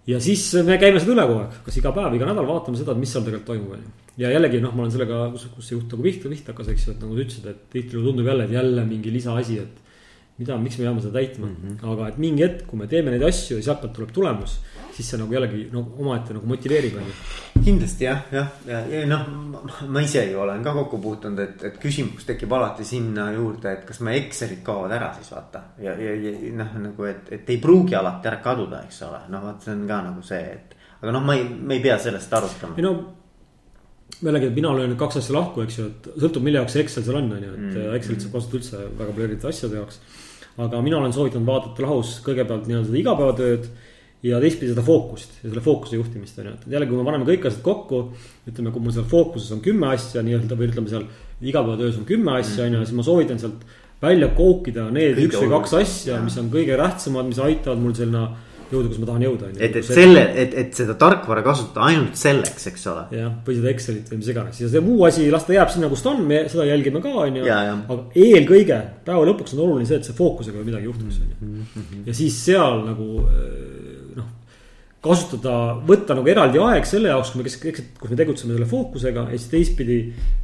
[0.08, 2.96] ja siis me käime seda üle kogu aeg, kas iga päev, iga nädal vaatame seda,
[2.98, 3.92] mis seal tegelikult toimub, on ju.
[4.24, 6.88] ja jällegi noh, ma olen sellega, kus, kus see juht nagu pihta, pihta hakkas, eks
[6.88, 9.82] ju, et nagu sa ütlesid, et tihtilugu tundub jälle, et jälle mingi lisaasi, et
[10.42, 11.92] mida, miks me peame seda täitma mm, -hmm.
[11.94, 14.58] aga et mingi hetk, kui me teeme neid asju ja sealtpealt tuleb tulemus.
[14.58, 17.16] siis siis see nagu jällegi no omaette nagu motiveerib on ju.
[17.66, 19.26] kindlasti jah, jah, ja, ja, ja noh,
[19.92, 23.88] ma ise ju olen ka kokku puutunud, et, et küsimus tekib alati sinna juurde, et
[23.88, 25.64] kas me Excelid kaovad ära siis vaata.
[25.82, 29.48] ja, ja, ja noh, nagu, et, et ei pruugi alati ära kaduda, eks ole, noh,
[29.50, 30.78] vot see on ka nagu see, et.
[31.02, 32.78] aga noh, ma ei, me ei pea sellest arutama.
[32.78, 32.96] ei no
[34.22, 37.18] jällegi, mina löön kaks asja lahku, eks ju, et sõltub, mille jaoks see Excel seal
[37.18, 37.96] on, on ju, et mm.
[37.98, 40.02] Excelit saab kasutada üldse väga palju erinevate asjade jaoks.
[40.62, 43.70] aga mina olen soovitanud vaadata lahus kõigepealt nii-öelda igapäevatööd
[44.24, 47.26] ja teistpidi seda fookust ja selle fookuse juhtimist on ju, et jällegi, kui me paneme
[47.26, 48.02] kõik asjad kokku.
[48.50, 51.08] ütleme, kui mul seal fookuses on kümme asja nii-öelda või ütleme seal
[51.42, 53.66] igapäevatöös on kümme asja on ju, siis ma soovitan sealt
[54.02, 57.98] välja koukida need Kõige üks või kaks asja, mis on kõige tähtsamad, mis aitavad mul
[57.98, 58.30] sinna
[58.72, 59.50] jõuda, kus ma tahan jõuda.
[59.58, 63.04] et, et selle, et, et seda tarkvara kasutada ainult selleks, eks ole.
[63.18, 65.90] jah, või seda Excelit või mis iganes ja see muu asi, las ta jääb sinna,
[65.92, 67.46] kus ta on, me seda jälgime ka, on ju.
[67.52, 71.52] aga eelkõige päeva lõpuks on oluline see, et see fookusega midagi juhtuks, on ju.
[71.52, 72.04] Mhm.
[72.08, 73.26] ja siis seal nagu
[75.02, 75.54] kasutada,
[75.88, 79.50] võtta nagu eraldi aeg selle jaoks, kui me, kus me tegutseme selle fookusega ja siis
[79.50, 79.98] teistpidi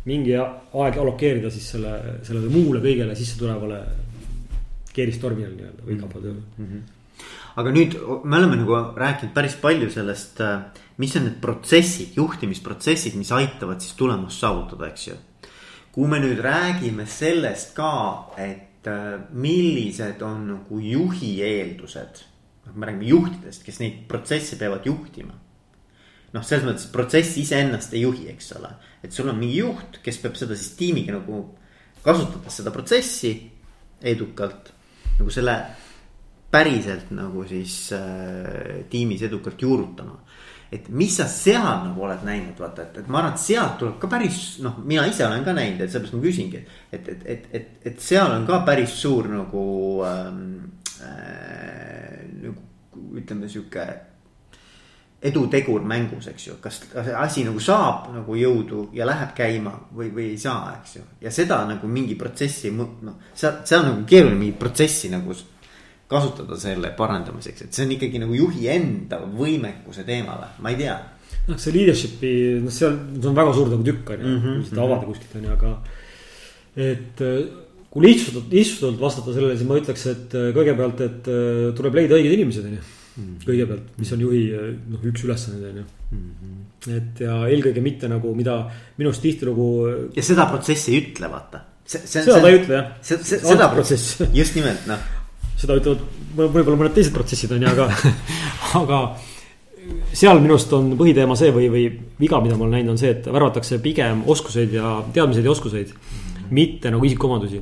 [0.10, 1.94] mingi aeg allokeerida siis selle,
[2.26, 3.84] sellele muule kõigele sisse tulevale
[4.98, 6.70] keeristormile nii-öelda või igapäevatööle mm.
[6.72, 7.28] -hmm.
[7.62, 10.42] aga nüüd me oleme nagu rääkinud päris palju sellest,
[10.98, 15.20] mis on need protsessid, juhtimisprotsessid, mis aitavad siis tulemust saavutada, eks ju.
[15.92, 18.90] kui me nüüd räägime sellest ka, et
[19.34, 22.26] millised on nagu juhi eeldused
[22.68, 25.34] noh, me räägime juhtidest, kes neid protsesse peavad juhtima.
[26.36, 28.70] noh, selles mõttes protsess iseennast ei juhi, eks ole,
[29.04, 31.44] et sul on mingi juht, kes peab seda siis tiimiga nagu
[32.04, 33.32] kasutades seda protsessi
[34.04, 34.74] edukalt
[35.18, 35.56] nagu selle
[36.52, 40.20] päriselt nagu siis äh, tiimis edukalt juurutama
[40.72, 43.96] et mis sa seal nagu oled näinud, vaata, et, et ma arvan, et sealt tuleb
[44.02, 46.64] ka päris noh, mina ise olen ka näinud, et sellepärast ma küsingi.
[46.92, 49.64] et, et, et, et, et seal on ka päris suur nagu
[50.08, 50.42] ähm,
[53.18, 53.88] ütleme sihuke
[55.22, 56.80] edutegur mängus, eks ju, kas
[57.18, 61.06] asi nagu saab nagu jõudu ja läheb käima või, või ei saa, eks ju.
[61.24, 65.34] ja seda nagu mingi protsessi, noh, seal, seal on nagu keeruline mingit protsessi nagu
[66.08, 70.82] kasutada selle parandamiseks, et see on ikkagi nagu juhi enda võimekuse teema või, ma ei
[70.84, 70.98] tea.
[71.48, 74.70] noh, see leadership'i, noh, seal, see on väga suur nagu tükk on ju, mhm, kui
[74.70, 75.74] seda avada kuskilt on ju, aga.
[76.92, 77.26] et
[77.92, 81.30] kui lihtsustatult, lihtsustatult vastata sellele, siis ma ütleks, et kõigepealt, et
[81.78, 82.86] tuleb leida õiged inimesed, on ju
[83.18, 83.38] mm..
[83.46, 86.26] kõigepealt, mis on juhi noh, üks ülesanne on ju mm.
[86.42, 86.98] -hmm.
[86.98, 88.60] et ja eelkõige mitte nagu, mida
[88.98, 89.70] minu arust tihtilugu.
[90.16, 91.64] ja seda protsessi ei ütle, vaata.
[91.86, 92.92] seda see, ta ei ütle jah.
[93.02, 95.08] seda protsessi, just nimelt noh.
[95.58, 96.06] seda ütlevad
[96.38, 97.90] võib-olla mõned teised protsessid on ju, aga
[98.82, 99.02] aga
[100.14, 101.88] seal minu arust on põhiteema see või, või
[102.20, 105.94] viga, mida ma olen näinud, on see, et värvatakse pigem oskuseid ja teadmiseid ja oskuseid
[105.94, 105.98] mm.
[105.98, 106.54] -hmm.
[106.60, 107.62] mitte nagu isikuomadusi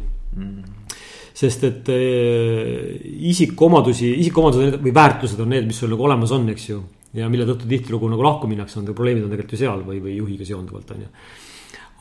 [1.35, 2.91] sest et eh,
[3.31, 6.83] isikuomadusi, isikuomadused või väärtused on need, mis sul nagu olemas on, eks ju.
[7.15, 10.15] ja mille tõttu tihtilugu nagu lahku minnakse, on probleemid on tegelikult ju seal või, või
[10.19, 11.11] juhiga seonduvalt, on ju.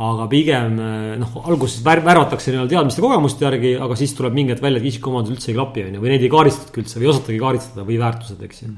[0.05, 4.55] Aga pigem eh, noh, alguses vär, värvatakse nii-öelda teadmiste kogemuste järgi, aga siis tuleb mingi
[4.55, 7.09] hetk välja, et isikuomadused üldse ei klapi, on ju, või neid ei kaaristatagi üldse või
[7.09, 8.73] ei osatagi kaaristada või väärtused, eks ju.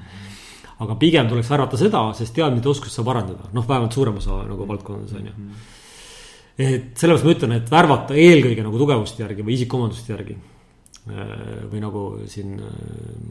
[0.84, 4.68] aga pigem tuleks värvata seda, sest teadmiste oskust saab arendada, noh, vähemalt suurem osa nagu
[4.68, 5.50] valdkondades on ju
[6.56, 10.36] et sellepärast ma ütlen, et värvata eelkõige nagu tugevuste järgi või isikuomaduste järgi.
[11.06, 12.78] Äh, või nagu siin äh,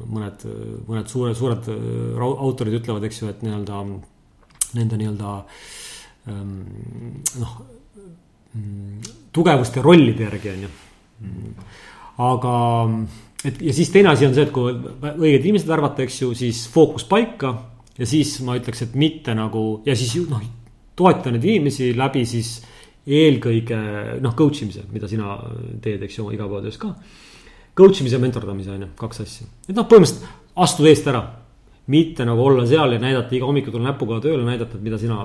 [0.07, 0.45] mõned,
[0.87, 3.81] mõned suured, suured äh, autorid ütlevad, eks ju, et nii-öelda
[4.75, 5.31] nende nii-öelda
[6.31, 6.53] ähm,
[7.41, 7.57] noh,
[9.35, 10.71] tugevuste rollide järgi on ju.
[12.23, 12.53] aga,
[13.43, 16.63] et ja siis teine asi on see, et kui õiged inimesed värvata, eks ju, siis
[16.71, 17.51] fookus paika
[17.99, 20.43] ja siis ma ütleks, et mitte nagu ja siis noh,
[20.95, 22.61] toeta neid inimesi läbi siis
[23.05, 23.79] eelkõige
[24.23, 25.37] noh, coach imise, mida sina
[25.81, 26.93] teed, eks ju, oma igapäevatöös ka.
[27.77, 31.25] Coach imise ja mentordamise on ju, kaks asja, et noh, põhimõtteliselt astuda eest ära.
[31.87, 35.19] mitte nagu olla seal ja näidata iga hommikul tulla näpuga tööle, näidata, et mida sina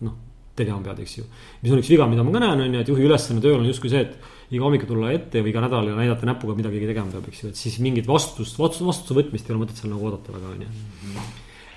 [0.00, 0.14] noh,
[0.56, 1.24] tegema pead, eks ju.
[1.60, 3.68] mis on üks viga, mida ma ka näen, on ju, et juhi ülesanne tööl on
[3.68, 6.88] justkui see, et iga hommikul tulla ette või iga nädal ja näidata näpuga, mida keegi
[6.88, 10.08] tegema peab, eks ju, et siis mingit vastutust, vastutuse võtmist ei ole mõtet seal nagu
[10.08, 11.26] oodata väga, on ju.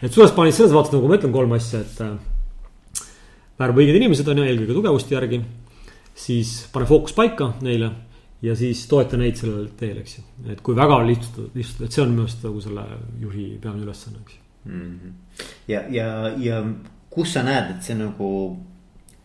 [0.07, 1.99] et suures plaanis selles vaates nagu ma ütlen kolm asja, et
[3.59, 5.41] värba õiged inimesed on ju, eelkõige tugevuste järgi.
[6.19, 7.91] siis pane fookus paika neile
[8.41, 10.23] ja siis toeta neid sellel teel, eks ju.
[10.51, 12.85] et kui väga lihtsalt, lihtsalt, et see on minu arust nagu selle
[13.19, 15.45] juhi peamine ülesanne, eks mm -hmm..
[15.67, 16.63] ja, ja, ja
[17.09, 18.31] kus sa näed, et see nagu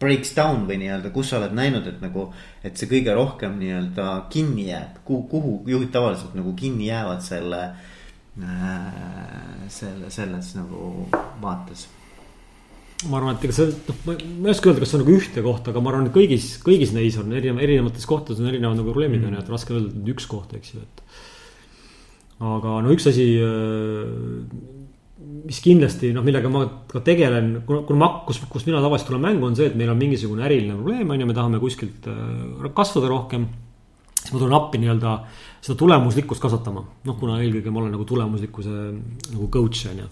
[0.00, 2.32] breaks down või nii-öelda, kus sa oled näinud, et nagu.
[2.64, 7.62] et see kõige rohkem nii-öelda kinni jääb, kuhu, kuhu juhid tavaliselt nagu kinni jäävad selle
[8.42, 9.68] äh,.
[9.68, 11.08] selle, selles nagu
[11.42, 11.88] vaates
[13.10, 15.44] ma arvan, et ega see, noh, ma ei oska öelda, kas see on nagu ühte
[15.44, 18.90] kohta, aga ma arvan, et kõigis, kõigis neis on erinev, erinevates kohtades on erinevad nagu
[18.90, 19.28] probleemid mm.
[19.28, 21.02] on ju, et raske öelda, et üks koht, eks ju, et.
[22.52, 24.84] aga no üks asi, äh,
[25.44, 29.24] mis kindlasti noh, millega ma ka tegelen, kuna, kuna ma, kus, kus mina tavaliselt tulen
[29.24, 32.70] mängu, on see, et meil on mingisugune äriline probleem, on ju, me tahame kuskilt äh,
[32.76, 33.48] kasvada rohkem.
[34.22, 35.18] siis ma tulen appi nii-öelda
[35.64, 38.78] seda tulemuslikkust kasvatama, noh, kuna eelkõige ma olen nagu tulemuslikkuse
[39.34, 40.08] nagu coach on ju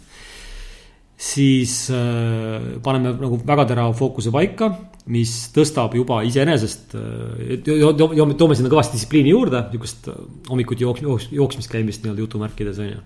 [1.22, 4.72] siis äh, paneme nagu väga terava fookuse paika,
[5.12, 10.10] mis tõstab juba iseenesest äh,, toome sinna kõvasti distsipliini juurde, niisugust
[10.50, 13.04] hommikuti jooks-, jooks-, jooksmist käimist nii-öelda jutumärkides on ju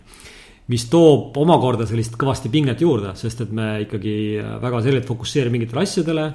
[0.72, 4.16] mis toob omakorda sellist kõvasti pinget juurde, sest et me ikkagi
[4.62, 6.26] väga selgelt fokusseerime mingitele asjadele.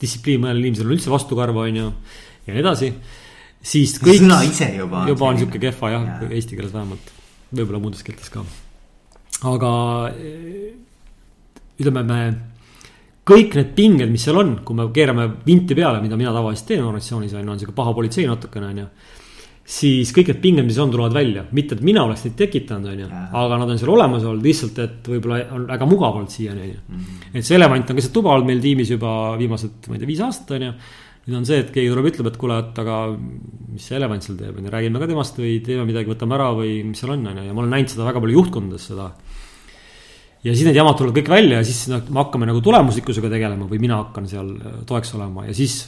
[0.00, 1.88] distsipliin mõnel inimesel on üldse vastukarva, on ju,
[2.46, 2.92] ja nii edasi.
[3.62, 4.24] siis kõik.
[4.24, 5.04] sõna ise juba.
[5.06, 7.12] juba on sihuke kehva jah ja., eesti keeles vähemalt,
[7.52, 8.42] võib-olla muudes keeltes ka.
[9.52, 9.72] aga
[11.80, 12.20] ütleme, me
[13.30, 16.84] kõik need pinged, mis seal on, kui me keerame vinti peale, mida mina tavaliselt teen
[16.84, 18.90] organisatsioonis on ju, on sihuke paha politsei natukene on ju
[19.70, 23.04] siis kõik need pinged, mis on, tulevad välja, mitte et mina oleks neid tekitanud, on
[23.04, 23.10] ju,
[23.42, 26.72] aga nad on seal olemas olnud lihtsalt, et võib-olla on väga mugav olnud siiani, on
[26.72, 26.80] ju.
[26.88, 27.20] Mhm.
[27.34, 30.24] et see elevant on keset tuba olnud meil tiimis juba viimased, ma ei tea, viis
[30.26, 30.72] aastat, on ju.
[31.28, 34.38] nüüd on see, et keegi tuleb, ütleb, et kuule, et aga mis see elevant seal
[34.40, 37.26] teeb, on ju, räägime ka temast või teeme midagi, võtame ära või mis seal on,
[37.30, 39.10] on ju, ja ma olen näinud seda väga palju juhtkondades, seda
[40.44, 43.80] ja siis need jamad tulevad kõik välja ja siis me hakkame nagu tulemuslikkusega tegelema või
[43.82, 44.54] mina hakkan seal
[44.88, 45.82] toeks olema ja siis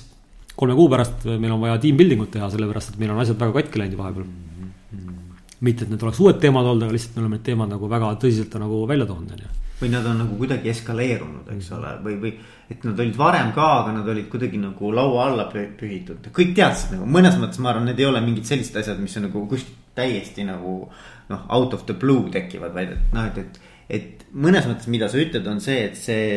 [0.56, 3.40] kolme kuu pärast meil on vaja team building ut teha, sellepärast et meil on asjad
[3.40, 4.68] väga katki läinud vahepeal mm.
[4.92, 5.42] -hmm.
[5.60, 8.14] mitte, et need oleks uued teemad olnud, aga lihtsalt me oleme need teemad nagu väga
[8.24, 9.52] tõsiselt nagu välja toonud, on ju.
[9.80, 12.34] või nad on nagu kuidagi eskaleerunud, eks ole, või, või
[12.70, 16.28] et nad olid varem ka, aga nad olid kuidagi nagu laua alla pühitud.
[16.32, 19.30] kõik teadsid nagu mõnes mõttes ma arvan, need ei ole mingid sellised asjad, mis on
[19.30, 20.88] nagu kuskilt täiesti nagu
[21.28, 23.60] noh, out of the blue tekivad, vaid et noh, et, et,
[23.92, 26.28] et mõnes mõttes, mida sa ütled, on see, et see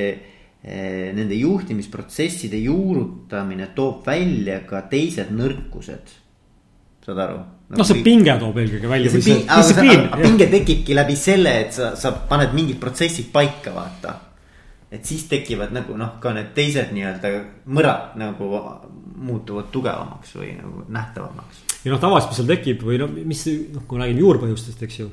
[0.65, 6.13] Eh, nende juhtimisprotsesside juurutamine toob välja ka teised nõrkused.
[7.05, 7.35] saad aru?
[7.69, 9.11] noh, see pinge toob eelkõige välja.
[10.23, 14.15] pinge tekibki läbi selle, et sa, sa paned mingid protsessid paika, vaata.
[14.89, 17.33] et siis tekivad nagu noh, ka need teised nii-öelda
[17.69, 18.49] mõrad nagu
[19.21, 21.61] muutuvad tugevamaks või nagu nähtavamaks.
[21.85, 25.03] ja noh, tavaliselt, mis seal tekib või noh, mis noh, kui me räägime juurpõhjustest, eks
[25.03, 25.11] ju.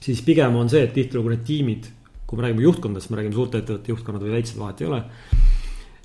[0.00, 1.90] Siis pigem on see, et tihtilugu need tiimid
[2.30, 5.00] kui me räägime juhtkondadest, me räägime suurte ettevõtete juhtkonnad või väiksed, vahet ei ole.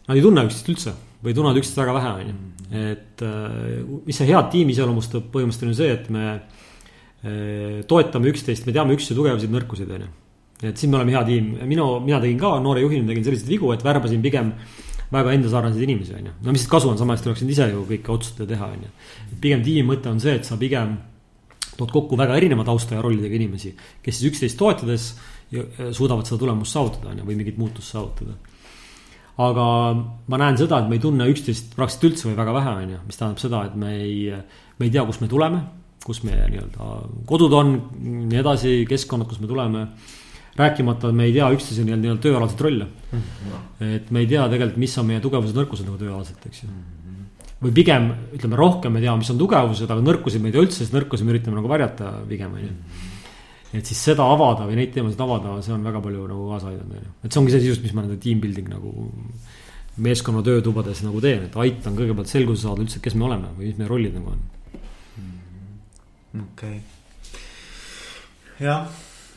[0.07, 2.37] Nad ei tunne üksteist üldse või tunnevad üksteist väga vähe, on ju.
[2.81, 8.65] et äh, mis see head tiimi iseloomustab, põhimõtteliselt on see, et me äh, toetame üksteist,
[8.65, 10.11] me teame üksteise tugevusi, nõrkuseid, on ju.
[10.71, 13.69] et siin me oleme hea tiim, minu, mina tegin ka noore juhina tegin selliseid vigu,
[13.75, 14.53] et värbasin pigem
[15.13, 16.37] väga enda sarnaseid inimesi, on ju.
[16.41, 18.95] no mis siit kasu on, sama hästi oleksin ise ju kõike otsustada teha, on ju.
[19.45, 20.97] pigem tiimi mõte on see, et sa pigem
[21.77, 25.13] tood kokku väga erineva tausta ja rollidega inimesi, kes siis üksteist toetades
[25.95, 28.35] suudavad seda tulemust saavutada, on ju, või mingit muutust saavutada.
[29.37, 29.63] aga
[30.31, 32.99] ma näen seda, et me ei tunne üksteist praktiliselt üldse või väga vähe, on ju,
[33.07, 34.19] mis tähendab seda, et me ei,
[34.79, 35.61] me ei tea, kust me tuleme,
[36.05, 36.89] kus meie nii-öelda
[37.27, 39.87] kodud on, nii edasi, keskkonnad, kust me tuleme
[40.55, 43.21] rääkimata, me ei tea üksteise nii-öelda nii tööalaseid rolle mm.
[43.21, 43.95] -hmm.
[43.97, 46.75] et me ei tea tegelikult, mis on meie tugevused, nõrkused nagu tööalaselt, eks ju mm.
[46.75, 47.04] -hmm.
[47.63, 50.81] Või pigem ütleme rohkem me teame, mis on tugevused, aga nõrkusi me ei tea üldse,
[50.83, 53.11] sest nõrkusi me üritame nagu varjata pigem on ju mhm
[53.79, 56.95] et siis seda avada või neid teemasid avada, see on väga palju nagu kaasa aidanud,
[56.95, 57.13] on ju.
[57.23, 58.93] et see ongi see sisus, mis ma nende team building nagu
[60.05, 63.79] meeskonna töötubades nagu teen, et aitan kõigepealt selguse saada üldse, kes me oleme või mis
[63.79, 64.45] meie rollid nagu on.
[66.45, 66.79] okei okay.,
[68.63, 68.87] jah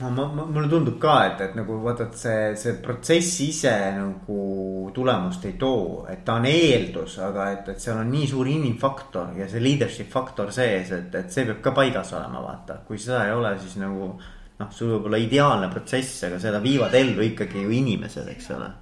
[0.01, 3.75] no ma, ma, mulle tundub ka, et, et nagu vaata, et see, see protsess ise
[3.97, 4.39] nagu
[4.95, 9.35] tulemust ei too, et ta on eeldus, aga et, et seal on nii suur inimfaktor
[9.39, 13.27] ja see leadership faktor sees, et, et see peab ka paigas olema, vaata, kui seda
[13.27, 14.13] ei ole, siis nagu.
[14.59, 18.73] noh, sul võib olla ideaalne protsess, aga seda viivad ellu ikkagi ju inimesed, eks ole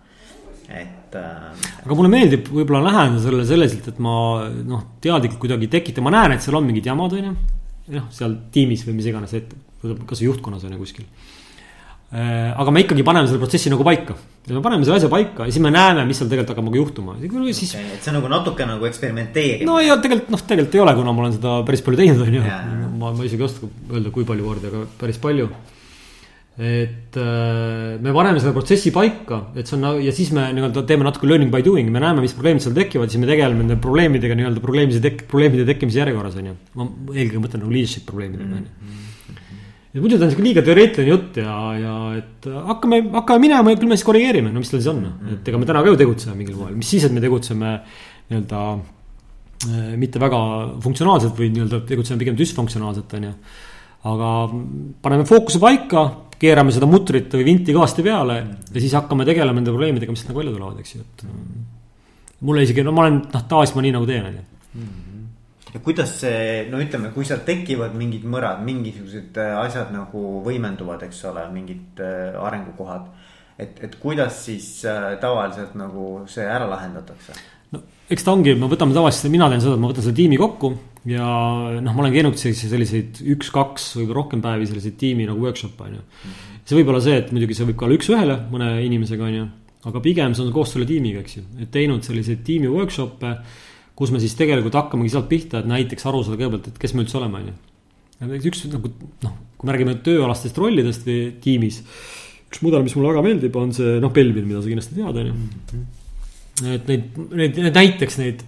[0.66, 1.66] et äh,.
[1.84, 4.14] aga mulle meeldib võib-olla läheneda sellele selliselt, et ma
[4.66, 7.34] noh, teadlikult kuidagi tekitan, ma näen, et seal on mingid jamad, on ju.
[7.98, 9.52] noh, seal tiimis või mis iganes, et
[9.82, 11.08] kas või juhtkonnas on ju kuskil.
[12.06, 14.14] Äh, aga me ikkagi paneme selle protsessi nagu paika
[14.46, 16.78] ja me paneme selle asja paika ja siis me näeme, mis seal tegelikult hakkab nagu
[16.78, 17.14] juhtuma.
[17.18, 17.96] siis okay,.
[17.96, 19.66] et see on nagu natuke nagu eksperimenteerimine.
[19.66, 22.36] no ja tegelikult noh, tegelikult ei ole, kuna ma olen seda päris palju teinud, on
[22.38, 22.42] ju.
[23.00, 25.48] ma, ma isegi ei oska öelda, kui palju kordi, aga päris palju.
[26.62, 31.08] et äh, me paneme selle protsessi paika, et see on ja siis me nii-öelda teeme
[31.08, 34.38] natuke learning by doing, me näeme, mis probleemid seal tekivad, siis me tegeleme nende probleemidega
[34.38, 36.56] nii-öelda probleemide tek-, probleemide tekkimise järjekorras on ju.
[36.78, 39.06] ma eelkõige mõtlen nagu leadership probleemidega on ju mm-hmm
[39.96, 43.78] et muidu ta on sihuke liiga teoreetiline jutt ja, ja et hakkame, hakkame minema ja
[43.80, 45.00] küll me siis korrigeerime, no mis tal siis on,
[45.32, 47.72] et ega me täna ka ju tegutseme mingil moel, mis siis, et me tegutseme
[48.28, 50.40] nii-öelda äh, mitte väga
[50.84, 53.32] funktsionaalselt või nii-öelda tegutseme pigem düsfunktsionaalselt, on ju.
[54.12, 54.34] aga
[55.06, 56.04] paneme fookuse paika,
[56.36, 60.42] keerame seda mutrit või vinti kõvasti peale ja siis hakkame tegelema nende probleemidega, mis nagu
[60.42, 61.26] välja tulevad, eks ju, et.
[62.44, 64.46] mulle isegi, no ma olen, noh, tavaliselt ma nii nagu teen, on ju.
[65.74, 71.02] Ja kuidas see, no ütleme, kui seal tekivad mingid mõrad, mingisugused äh, asjad nagu võimenduvad,
[71.08, 73.10] eks ole, mingid äh, arengukohad.
[73.58, 77.36] et, et kuidas siis äh, tavaliselt nagu see ära lahendatakse?
[77.74, 80.38] no eks ta ongi, me võtame tavaliselt, mina teen seda, et ma võtan selle tiimi
[80.40, 80.72] kokku
[81.10, 81.26] ja
[81.82, 86.02] noh, ma olen käinud selliseid üks-kaks, võib-olla rohkem päevi selliseid tiimi nagu workshop'e on ju.
[86.64, 89.46] see võib olla see, et muidugi see võib ka olla üks-ühele mõne inimesega on ju,
[89.90, 93.34] aga pigem see on koos selle tiimiga, eks ju, et teinud selliseid tiimi workshop'e
[93.96, 97.04] kus me siis tegelikult hakkamegi sealt pihta, et näiteks aru saada kõigepealt, et kes me
[97.04, 97.56] üldse oleme, on ju.
[98.20, 98.92] näiteks üks nagu
[99.24, 101.80] noh, kui me räägime tööalastest rollidest või tiimis,
[102.46, 105.30] üks mudel, mis mulle väga meeldib, on see noh, Belvin, mida sa kindlasti tead, on
[105.30, 105.84] ju.
[106.76, 108.44] et neid, neid, need näiteks neid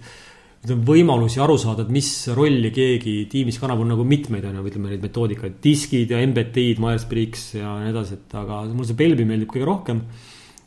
[0.59, 4.65] ütleme, võimalusi aru saada, et mis rolli keegi tiimis kannab, on nagu mitmeid, on ju,
[4.69, 9.25] ütleme neid metoodikaid, diskid ja MBT-d, Myers-Briggs ja nii edasi, et aga mulle see Belvi
[9.25, 10.03] meeldib kõige rohkem.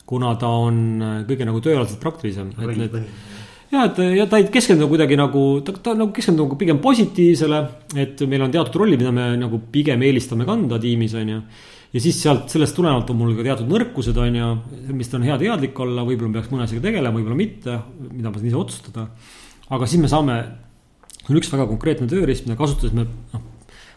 [0.05, 2.97] kuna ta on kõige nagu tööalaselt praktilisem, et need
[3.73, 7.61] ja, et ja ta ei keskendu kuidagi nagu, ta, ta nagu keskendub nagu pigem positiivsele,
[8.03, 11.39] et meil on teatud rollid, mida me nagu pigem eelistame kanda tiimis, on ju.
[11.93, 14.51] ja siis sealt, sellest tulenevalt on mul ka teatud nõrkused, on ju,
[14.93, 17.79] mis on hea teadlik olla, võib-olla peaks mõne asjaga tegelema, võib-olla mitte,
[18.11, 19.07] mida ma saan ise otsustada.
[19.73, 20.37] aga siis me saame,
[21.23, 23.49] see on üks väga konkreetne tööriist, mida kasutades me noh,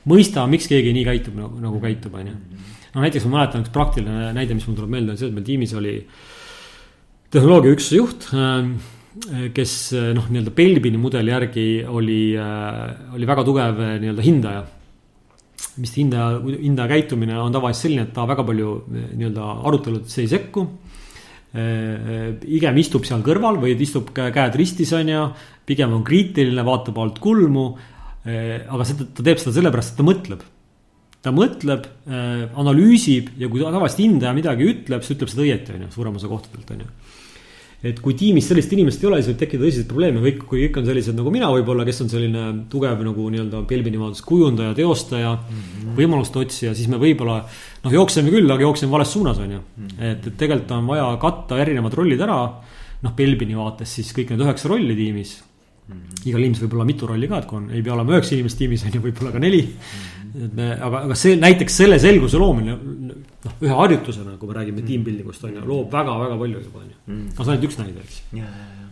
[0.09, 2.65] mõistame, miks keegi nii käitub nagu, nagu käitub, on ju.
[2.95, 5.49] no näiteks ma mäletan üks praktiline näide, mis mul tuleb meelde, on see, et meil
[5.49, 5.97] tiimis oli
[7.35, 8.95] tehnoloogiaüksuse juht äh,
[9.57, 9.73] kes
[10.17, 14.65] noh, nii-öelda Belbini mudeli järgi oli, äh, oli väga tugev äh, nii-öelda hindaja.
[15.81, 20.67] mis hindaja, hindaja käitumine on tavaliselt selline, et ta väga palju nii-öelda aruteludesse ei sekku.
[22.41, 25.23] pigem istub seal kõrval või istub käed ristis, on ju,
[25.65, 27.65] pigem on kriitiline, vaatab alt kulmu.
[28.27, 30.45] aga seda, ta teeb seda sellepärast, et ta mõtleb
[31.25, 31.87] ta mõtleb,
[32.61, 36.29] analüüsib ja kui tavaliselt hindaja midagi ütleb, siis ütleb seda õieti, on ju, suurem osa
[36.31, 36.91] kohtadelt, on ju
[37.85, 40.79] et kui tiimis sellist inimest ei ole, siis võib tekkida tõsiseid probleeme, kõik, kui kõik
[40.81, 45.35] on sellised nagu mina võib-olla, kes on selline tugev nagu nii-öelda Belbini vaates kujundaja, teostaja
[45.35, 45.97] mm, -hmm.
[45.99, 47.43] võimaluste otsija, siis me võib-olla.
[47.85, 49.61] noh, jookseme küll, aga jookseme vales suunas, on ju.
[49.77, 50.01] Mhm.
[50.01, 52.41] et, et tegelikult on vaja katta erinevad rollid ära.
[53.03, 55.43] noh, Belbini vaates siis kõik need üheksa rolli tiimis
[55.89, 55.95] mm.
[55.95, 56.29] -hmm.
[56.31, 58.59] igal inimesel võib olla mitu rolli ka, et kui on, ei pea olema üheksa inimest
[58.59, 59.75] tiimis, on ju, võib-olla ka neli mm.
[60.33, 60.45] -hmm.
[60.47, 62.79] et me, aga, aga see näiteks selle selguse loomine
[63.47, 64.89] noh, ühe harjutusena, kui me räägime mm.
[64.93, 67.27] team building ust on ju, loob väga-väga palju juba on ju mm..
[67.27, 68.23] no see on ainult üks näide, eks.
[68.37, 68.89] ja, ja, ja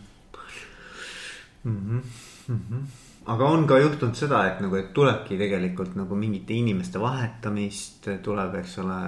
[1.64, 1.80] mm.
[1.80, 2.04] -hmm.
[2.48, 7.00] Mm -hmm aga on ka juhtunud seda, et nagu, et tulebki tegelikult nagu mingite inimeste
[7.00, 8.98] vahetamist, tuleb, eks ole,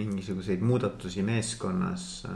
[0.00, 2.26] mingisuguseid muudatusi meeskonnas.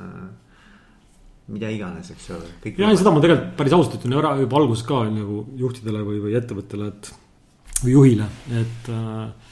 [1.44, 2.46] mida iganes, eks ole.
[2.64, 6.38] ja seda ma tegelikult päris ausalt ütlen ära juba alguses ka nagu juhtidele või, või
[6.38, 7.10] ettevõttele, et
[7.82, 9.43] või juhile, et äh,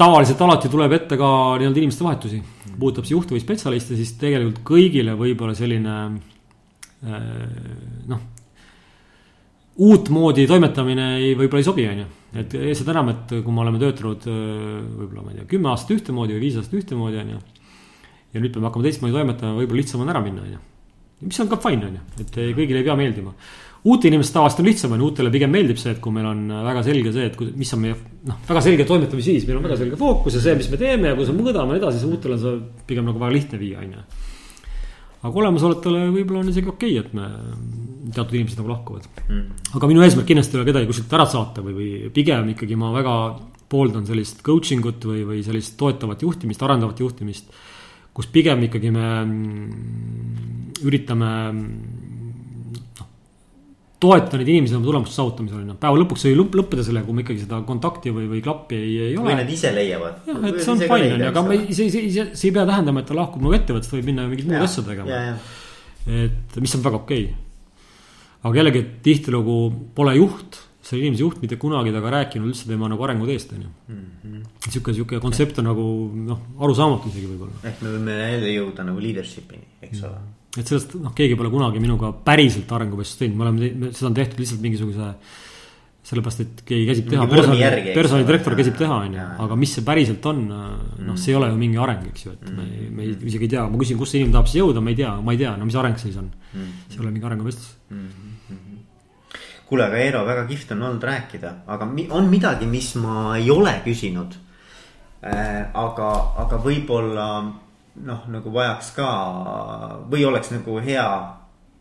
[0.00, 1.28] tavaliselt alati tuleb ette ka
[1.60, 2.40] nii-öelda inimeste vahetusi.
[2.80, 5.96] puudutab see juhte või spetsialiste, siis tegelikult kõigile võib-olla selline
[7.04, 7.26] äh,
[8.08, 8.22] noh.
[9.84, 12.08] uutmoodi toimetamine ei, võib-olla ei sobi, on ju.
[12.40, 14.42] et seda enam, et kui me oleme töötanud äh,
[15.02, 17.40] võib-olla, ma ei tea, kümme aastat ühtemoodi või viis aastat ühtemoodi, on ju.
[18.32, 20.62] ja nüüd peame hakkama teistmoodi toimetama, võib-olla lihtsam on ära minna, on ju.
[21.28, 23.36] mis on ka fine, on ju, et kõigile ei pea meeldima
[23.84, 26.40] uute inimeste tavaliselt on lihtsam, on ju, uutele pigem meeldib see, et kui meil on
[26.66, 27.94] väga selge see, et mis on meie
[28.28, 31.16] noh, väga selge toimetamisviis, meil on väga selge fookus ja see, mis me teeme ja
[31.16, 32.58] kuidas me mõõdame edasi, siis uutele on see
[32.90, 34.04] pigem nagu väga lihtne viia, on ju.
[35.22, 37.30] aga olemasolevatele võib-olla on isegi okei okay,, et me,
[38.10, 39.72] teatud inimesed nagu lahkuvad mm..
[39.78, 42.92] aga minu eesmärk kindlasti ei ole kedagi kuskilt ära saata või, või pigem ikkagi ma
[42.92, 43.16] väga
[43.70, 47.52] pooldan sellist coaching ut või, või sellist toetavat juhtimist, arendavat juhtimist.
[48.12, 51.30] kus pigem ikkagi me mm, üritame
[54.00, 55.76] toeta neid inimesi oma tulemuste saavutamisel, on ju.
[55.80, 59.18] päeva lõpuks ei lõppeda sellega, kui me ikkagi seda kontakti või, või klappi ei, ei
[59.18, 59.28] ole.
[59.28, 60.22] või nad ise leiavad.
[60.28, 62.64] jah, et see on fine, on ju, aga me, see, see, see, see ei pea
[62.70, 65.20] tähendama, et ta lahkub nagu ettevõttest, võib minna mingit muud asja tegema.
[66.08, 67.38] et mis on väga okei okay..
[68.48, 69.60] aga jällegi, et tihtilugu
[70.00, 73.76] pole juht, selle inimese juht mitte kunagi temaga rääkinud üldse tema nagu arenguteest, on ju.
[73.92, 74.42] Mhm.
[74.70, 75.86] sihuke, sihuke kontsept on nagu
[76.32, 77.60] noh, arusaamatu isegi võib-olla.
[77.68, 81.52] ehk me võime jälle jõuda nagu leadership'ini, eks ole mm et sellest noh, keegi pole
[81.52, 85.14] kunagi minuga päriselt arenguvestlust teinud, me oleme, seda on tehtud lihtsalt mingisuguse.
[86.10, 90.24] sellepärast, et keegi käsib teha, personali, personalidirektor käsib teha, on ju, aga mis see päriselt
[90.26, 92.64] on, noh, see ei ole ju mingi areng, eks ju, et me,
[92.96, 94.98] me ei, isegi ei tea, ma küsin, kus see inimene tahab siis jõuda, ma ei
[94.98, 96.32] tea, ma ei tea, no mis areng siis on.
[96.56, 97.68] see ei ole mingi arenguvestlus.
[99.70, 103.52] Kuule, aga Eero, väga kihvt on olnud rääkida, aga mi on midagi, mis ma ei
[103.54, 104.34] ole küsinud.
[105.20, 105.68] Äh,.
[105.76, 106.08] aga,
[106.42, 107.26] aga võib-olla
[108.06, 109.08] noh, nagu vajaks ka
[110.10, 111.06] või oleks nagu hea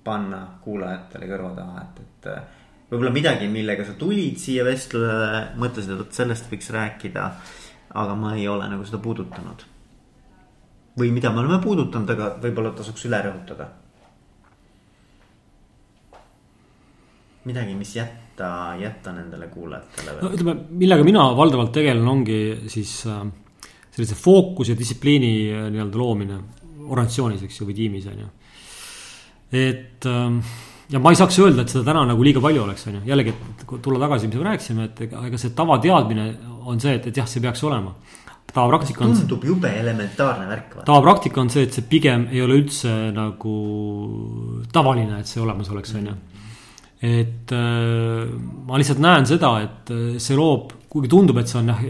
[0.03, 6.01] panna kuulajatele kõrva taha, et, et võib-olla midagi, millega sa tulid siia vestlusele, mõtlesid, et
[6.01, 7.32] vot sellest võiks rääkida.
[7.89, 9.66] aga ma ei ole nagu seda puudutanud.
[10.99, 13.70] või mida me oleme puudutanud, aga võib-olla tasuks üle rõhutada.
[17.45, 22.39] midagi, mis jät-, jätta, jätta nendele kuulajatele no ütleme, millega mina valdavalt tegelen, ongi
[22.72, 23.24] siis äh,
[24.00, 26.41] sellise fookuse, distsipliini äh, nii-öelda loomine
[26.89, 28.32] organisatsioonis, eks ju, või tiimis, on ju.
[29.60, 30.39] et ähm,
[30.89, 33.36] ja ma ei saaks öelda, et seda täna nagu liiga palju oleks, on ju, jällegi,
[33.54, 36.32] et kui tulla tagasi, mis me rääkisime, et ega, ega see tavateadmine
[36.70, 37.93] on see, et, et jah, see peaks olema
[38.54, 39.14] tavapraktika on.
[39.14, 40.80] tundub jube elementaarne värk.
[40.86, 43.56] tavapraktika on see, et see pigem ei ole üldse nagu
[44.74, 46.18] tavaline, et see olemas oleks, on ju.
[47.06, 48.34] et äh,
[48.68, 51.86] ma lihtsalt näen seda, et äh, see loob, kuigi tundub, et see on jah,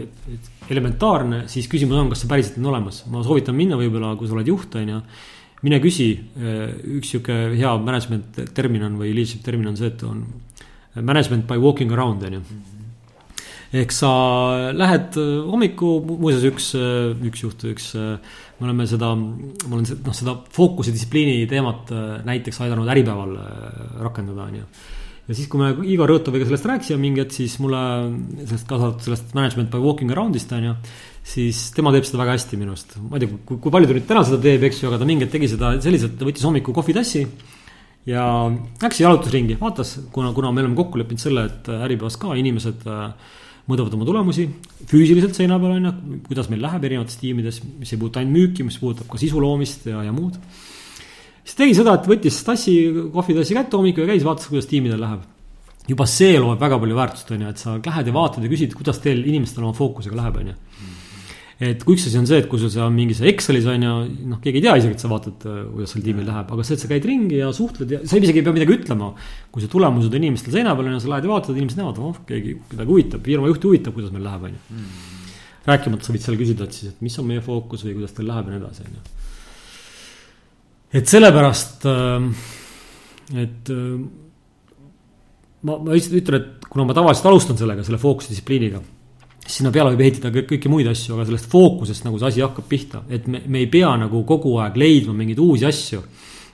[0.70, 3.02] elementaarne, siis küsimus on, kas see päriselt on olemas.
[3.10, 4.98] ma soovitan minna võib-olla, kui sa oled juht, on ju.
[5.66, 6.10] mine küsi,
[6.40, 10.24] äh, üks sihuke hea management termin on või leadership termin on see, et on
[10.96, 12.44] management by walking around, on ju
[13.80, 14.12] ehk sa
[14.74, 20.16] lähed äh, hommiku, muuseas üks, äh, üks juht, üks, me oleme seda, ma olen noh,
[20.16, 21.92] seda fookuse distsipliini teemat
[22.26, 23.36] näiteks aidanud Äripäeval
[24.02, 24.64] rakendada, on ju
[25.30, 27.80] ja siis, kui me Igor Õõtoviga sellest rääkisime mingi hetk, siis mulle
[28.40, 30.76] sellest kaasa arvatud sellest management by walking around'ist on ju.
[31.30, 33.96] siis tema teeb seda väga hästi minu arust, ma ei tea, kui, kui palju ta
[33.96, 36.46] nüüd täna seda teeb, eks ju, aga ta mingi hetk tegi seda selliselt, ta võttis
[36.48, 37.26] hommikul kohvitassi.
[38.10, 38.24] ja
[38.82, 43.12] läks jalutusringi, vaatas, kuna, kuna me oleme kokku leppinud selle, et Äripäevas ka inimesed äh,
[43.70, 44.48] mõõdavad oma tulemusi
[44.90, 48.66] füüsiliselt seina peal on ju, kuidas meil läheb erinevates tiimides, mis ei puuduta ainult müüki,
[48.66, 50.40] mis puudutab ka sisu loomist ja, ja muud.
[51.44, 52.76] Siis tegi seda, et võttis tassi,
[53.14, 55.28] kohvitassi kätte hommikul ja käis, vaatas, kuidas tiimidel läheb.
[55.90, 58.74] juba see loob väga palju väärtust, on ju, et sa lähed ja vaatad ja küsid,
[58.78, 60.58] kuidas teil inimestel oma fookusega läheb, on ju
[61.60, 63.96] et kui üks asi on see, et kui sul seal mingis Excelis on ju,
[64.30, 66.78] noh, keegi ei tea isegi, et sa vaatad, äh, kuidas seal tiimil läheb, aga see,
[66.78, 69.10] et sa käid ringi ja suhtled ja sa isegi ei pea midagi ütlema.
[69.52, 72.00] kui see tulemused on inimestel seina peal on ja sa lähed ja vaatad, inimesed näevad,
[72.00, 74.62] oh, keegi, kedagi huvitab, firma juhti huvitab, kuidas meil läheb, on ju.
[74.78, 74.90] Mm.
[75.68, 78.30] rääkimata sa võid seal küsida, et siis, et mis on meie fookus või kuidas teil
[78.30, 79.19] läheb ja nii edasi, on ju.
[80.92, 82.30] Et sellepärast, ähm,
[83.34, 83.98] et äh,
[85.62, 88.82] ma, ma lihtsalt ütlen, et kuna ma tavaliselt alustan sellega, selle fookusdistsipliiniga
[89.50, 92.66] sinna peale võib ehitada kõik, kõiki muid asju, aga sellest fookusest nagu see asi hakkab
[92.70, 96.02] pihta, et me, me ei pea nagu kogu aeg leidma mingeid uusi asju.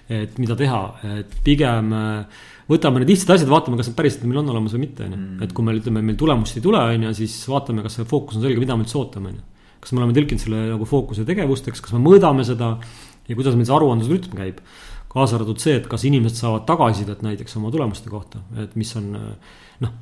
[0.07, 0.80] et mida teha,
[1.18, 4.84] et pigem äh, võtame need lihtsad asjad, vaatame, kas need päriselt meil on olemas või
[4.84, 5.18] mitte, on ju.
[5.18, 5.43] Mm.
[5.43, 8.39] et kui meil ütleme, meil tulemust ei tule, on ju, siis vaatame, kas see fookus
[8.39, 9.72] on selge, mida me üldse ootame, on ju.
[9.82, 12.76] kas me oleme tõlkinud selle nagu fookuse tegevusteks, kas me mõõdame seda
[13.29, 14.61] ja kuidas meil see aruandlusrütm käib
[15.12, 19.14] kaasa arvatud see, et kas inimesed saavad tagasisidet näiteks oma tulemuste kohta, et mis on
[19.81, 19.95] noh,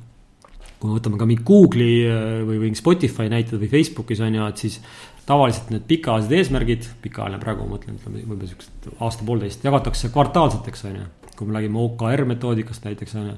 [0.79, 4.47] kui me võtame ka mingi Google'i äh, või, või Spotify näited või Facebookis on ju,
[4.51, 4.79] et siis
[5.25, 10.99] tavaliselt need pikaajalised eesmärgid, pikaajaline praegu ma mõtlen, ütleme võib-olla siuksed aasta-poolteist, jagatakse kvartaalseteks, on
[10.99, 11.05] ju.
[11.35, 13.37] kui me räägime OKR metoodikast näiteks, on ju.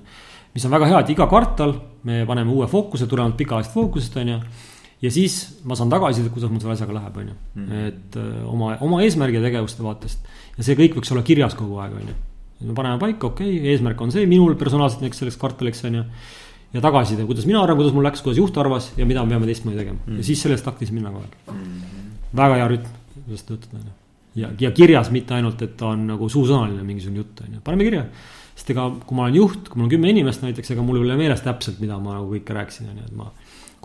[0.53, 1.77] mis on väga hea, et iga kvartal
[2.09, 4.41] me paneme uue fookuse tulenevalt pikaajalisest fookusest, on ju.
[5.01, 5.37] Ja siis
[5.67, 7.35] ma saan tagasisidet, kuidas mul selle asjaga läheb, on ju.
[7.55, 7.85] Mhm.
[7.91, 10.25] et äh, oma, oma eesmärgi ja tegevuste vaatest.
[10.57, 12.17] ja see kõik võiks olla kirjas kogu aeg, on ju.
[12.67, 16.05] me paneme paika, okei okay,, eesmärk on see minul personaalselt näiteks selleks kvartaliks, on ju
[16.73, 19.47] ja tagasiside, kuidas mina arvan, kuidas mul läks, kuidas juht arvas ja mida me peame
[19.49, 20.17] teistmoodi tegema mm.
[20.19, 22.09] ja siis sellest taktis minna kogu aeg mm..
[22.35, 23.93] väga hea rütm, kuidas töötada, on ju.
[24.43, 27.87] ja, ja kirjas mitte ainult, et ta on nagu suusõnaline mingisugune jutt, on ju, paneme
[27.87, 28.03] kirja.
[28.57, 31.07] sest ega, kui ma olen juht, kui mul on kümme inimest näiteks, ega mul ei
[31.07, 33.31] ole meeles täpselt, mida ma nagu kõike rääkisin, on ju, et ma.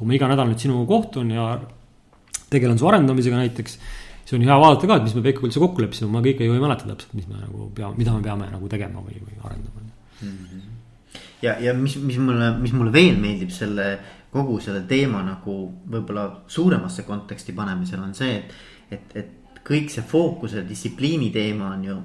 [0.03, 1.47] Kui ma iga nädal nüüd sinuga kohtun ja
[2.53, 5.83] tegelen su arendamisega näiteks siis on hea vaadata ka, et mis me Peikuga üldse kokku
[5.85, 8.71] leppisime, ma kõike ju ei mäleta täpselt, mis me nagu peame, mida me peame nagu
[8.71, 10.29] tegema või, või arendama mm.
[10.29, 10.71] -hmm
[11.43, 13.87] ja, ja mis, mis mulle, mis mulle veel meeldib selle
[14.33, 15.57] kogu selle teema nagu
[15.93, 18.55] võib-olla suuremasse konteksti panemisel on see, et,
[18.95, 21.99] et, et kõik see fookuse distsipliini teema on ju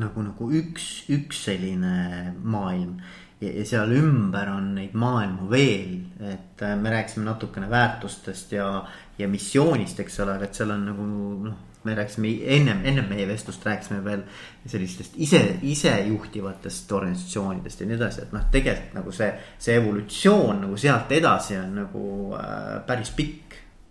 [0.00, 2.98] nagu, nagu üks, üks selline maailm.
[3.40, 5.96] Ja, ja seal ümber on neid maailmu veel,
[6.32, 8.70] et äh, me rääkisime natukene väärtustest ja,
[9.18, 11.08] ja missioonist, eks ole, aga et seal on nagu
[11.46, 14.22] noh me rääkisime ennem, ennem meie vestlust rääkisime veel
[14.66, 19.28] sellistest ise, isejuhtivatest organisatsioonidest ja nii edasi, et noh, tegelikult nagu see,
[19.62, 22.06] see evolutsioon nagu sealt edasi on nagu
[22.40, 23.42] äh, päris pikk.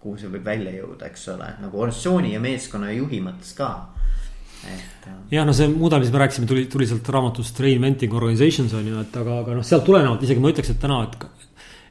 [0.06, 3.70] kuhu see võib välja jõuda, eks ole, nagu organisatsiooni ja meeskonna juhi mõttes ka
[4.64, 5.08] et.
[5.32, 9.00] Jah, no see mudel, mis me rääkisime, tuli, tuli sealt raamatust Reinventing Organizations on ju,
[9.02, 11.26] et aga, aga noh, sealt tulenevalt isegi ma ütleks, et täna, et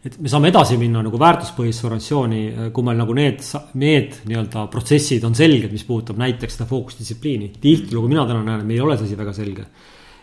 [0.04, 2.40] et me saame edasi minna nagu väärtuspõhisse organisatsiooni,
[2.76, 3.40] kui meil nagu need,
[3.80, 7.54] need nii-öelda protsessid on selged, mis puudutab näiteks seda fookusdistsipliini.
[7.60, 9.64] tihtilugu mina täna näen, et meil ei ole see asi väga selge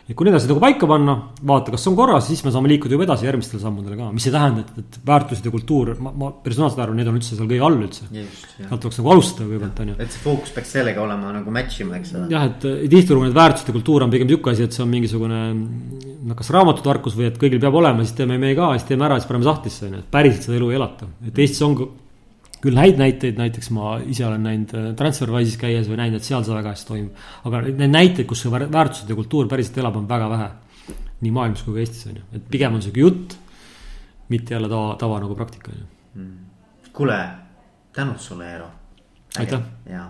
[0.08, 1.16] ja kui need asjad nagu paika panna,
[1.47, 4.34] vaata, kas on korras, siis me saame liikuda juba edasi järgmistele sammudele ka, mis ei
[4.34, 7.66] tähenda, et, et väärtused ja kultuur, ma, ma personaalselt arvan, need on üldse seal kõige
[7.68, 8.08] all üldse.
[8.10, 9.97] sealt tuleks nagu alustada kõigepealt, on ju.
[10.06, 12.28] et see fookus peaks sellega olema nagu match ima, eks ole.
[12.34, 15.41] jah, et tihtilugu need väärtused ja kultuur on pigem sihuke asi, et see on mingisugune.
[16.22, 19.20] noh, kas raamatutarkus või et kõigil peab olema, siis teeme meie ka, siis teeme ära,
[19.20, 21.10] siis paneme sahtlisse, on ju, et päriselt seda elu ei elata.
[21.28, 21.78] et Eestis on
[22.62, 26.45] küll häid näiteid, näiteks ma ise olen näinud äh, Transferwise'is käies või näinud, et seal
[26.45, 27.28] see väga hästi toimub.
[27.49, 30.49] aga neid näiteid, kus see väärtused ja kultuur päriselt elab, on väga vähe.
[31.22, 33.38] nii maailmas kui ka Eestis on ju, et pigem on sihuke jutt.
[34.30, 36.32] mitte jälle tava, tava nagu praktika on ju.
[36.93, 37.20] kuule,
[37.93, 38.72] tänud sulle, Eero.
[39.39, 39.62] aitäh.
[39.89, 40.09] ja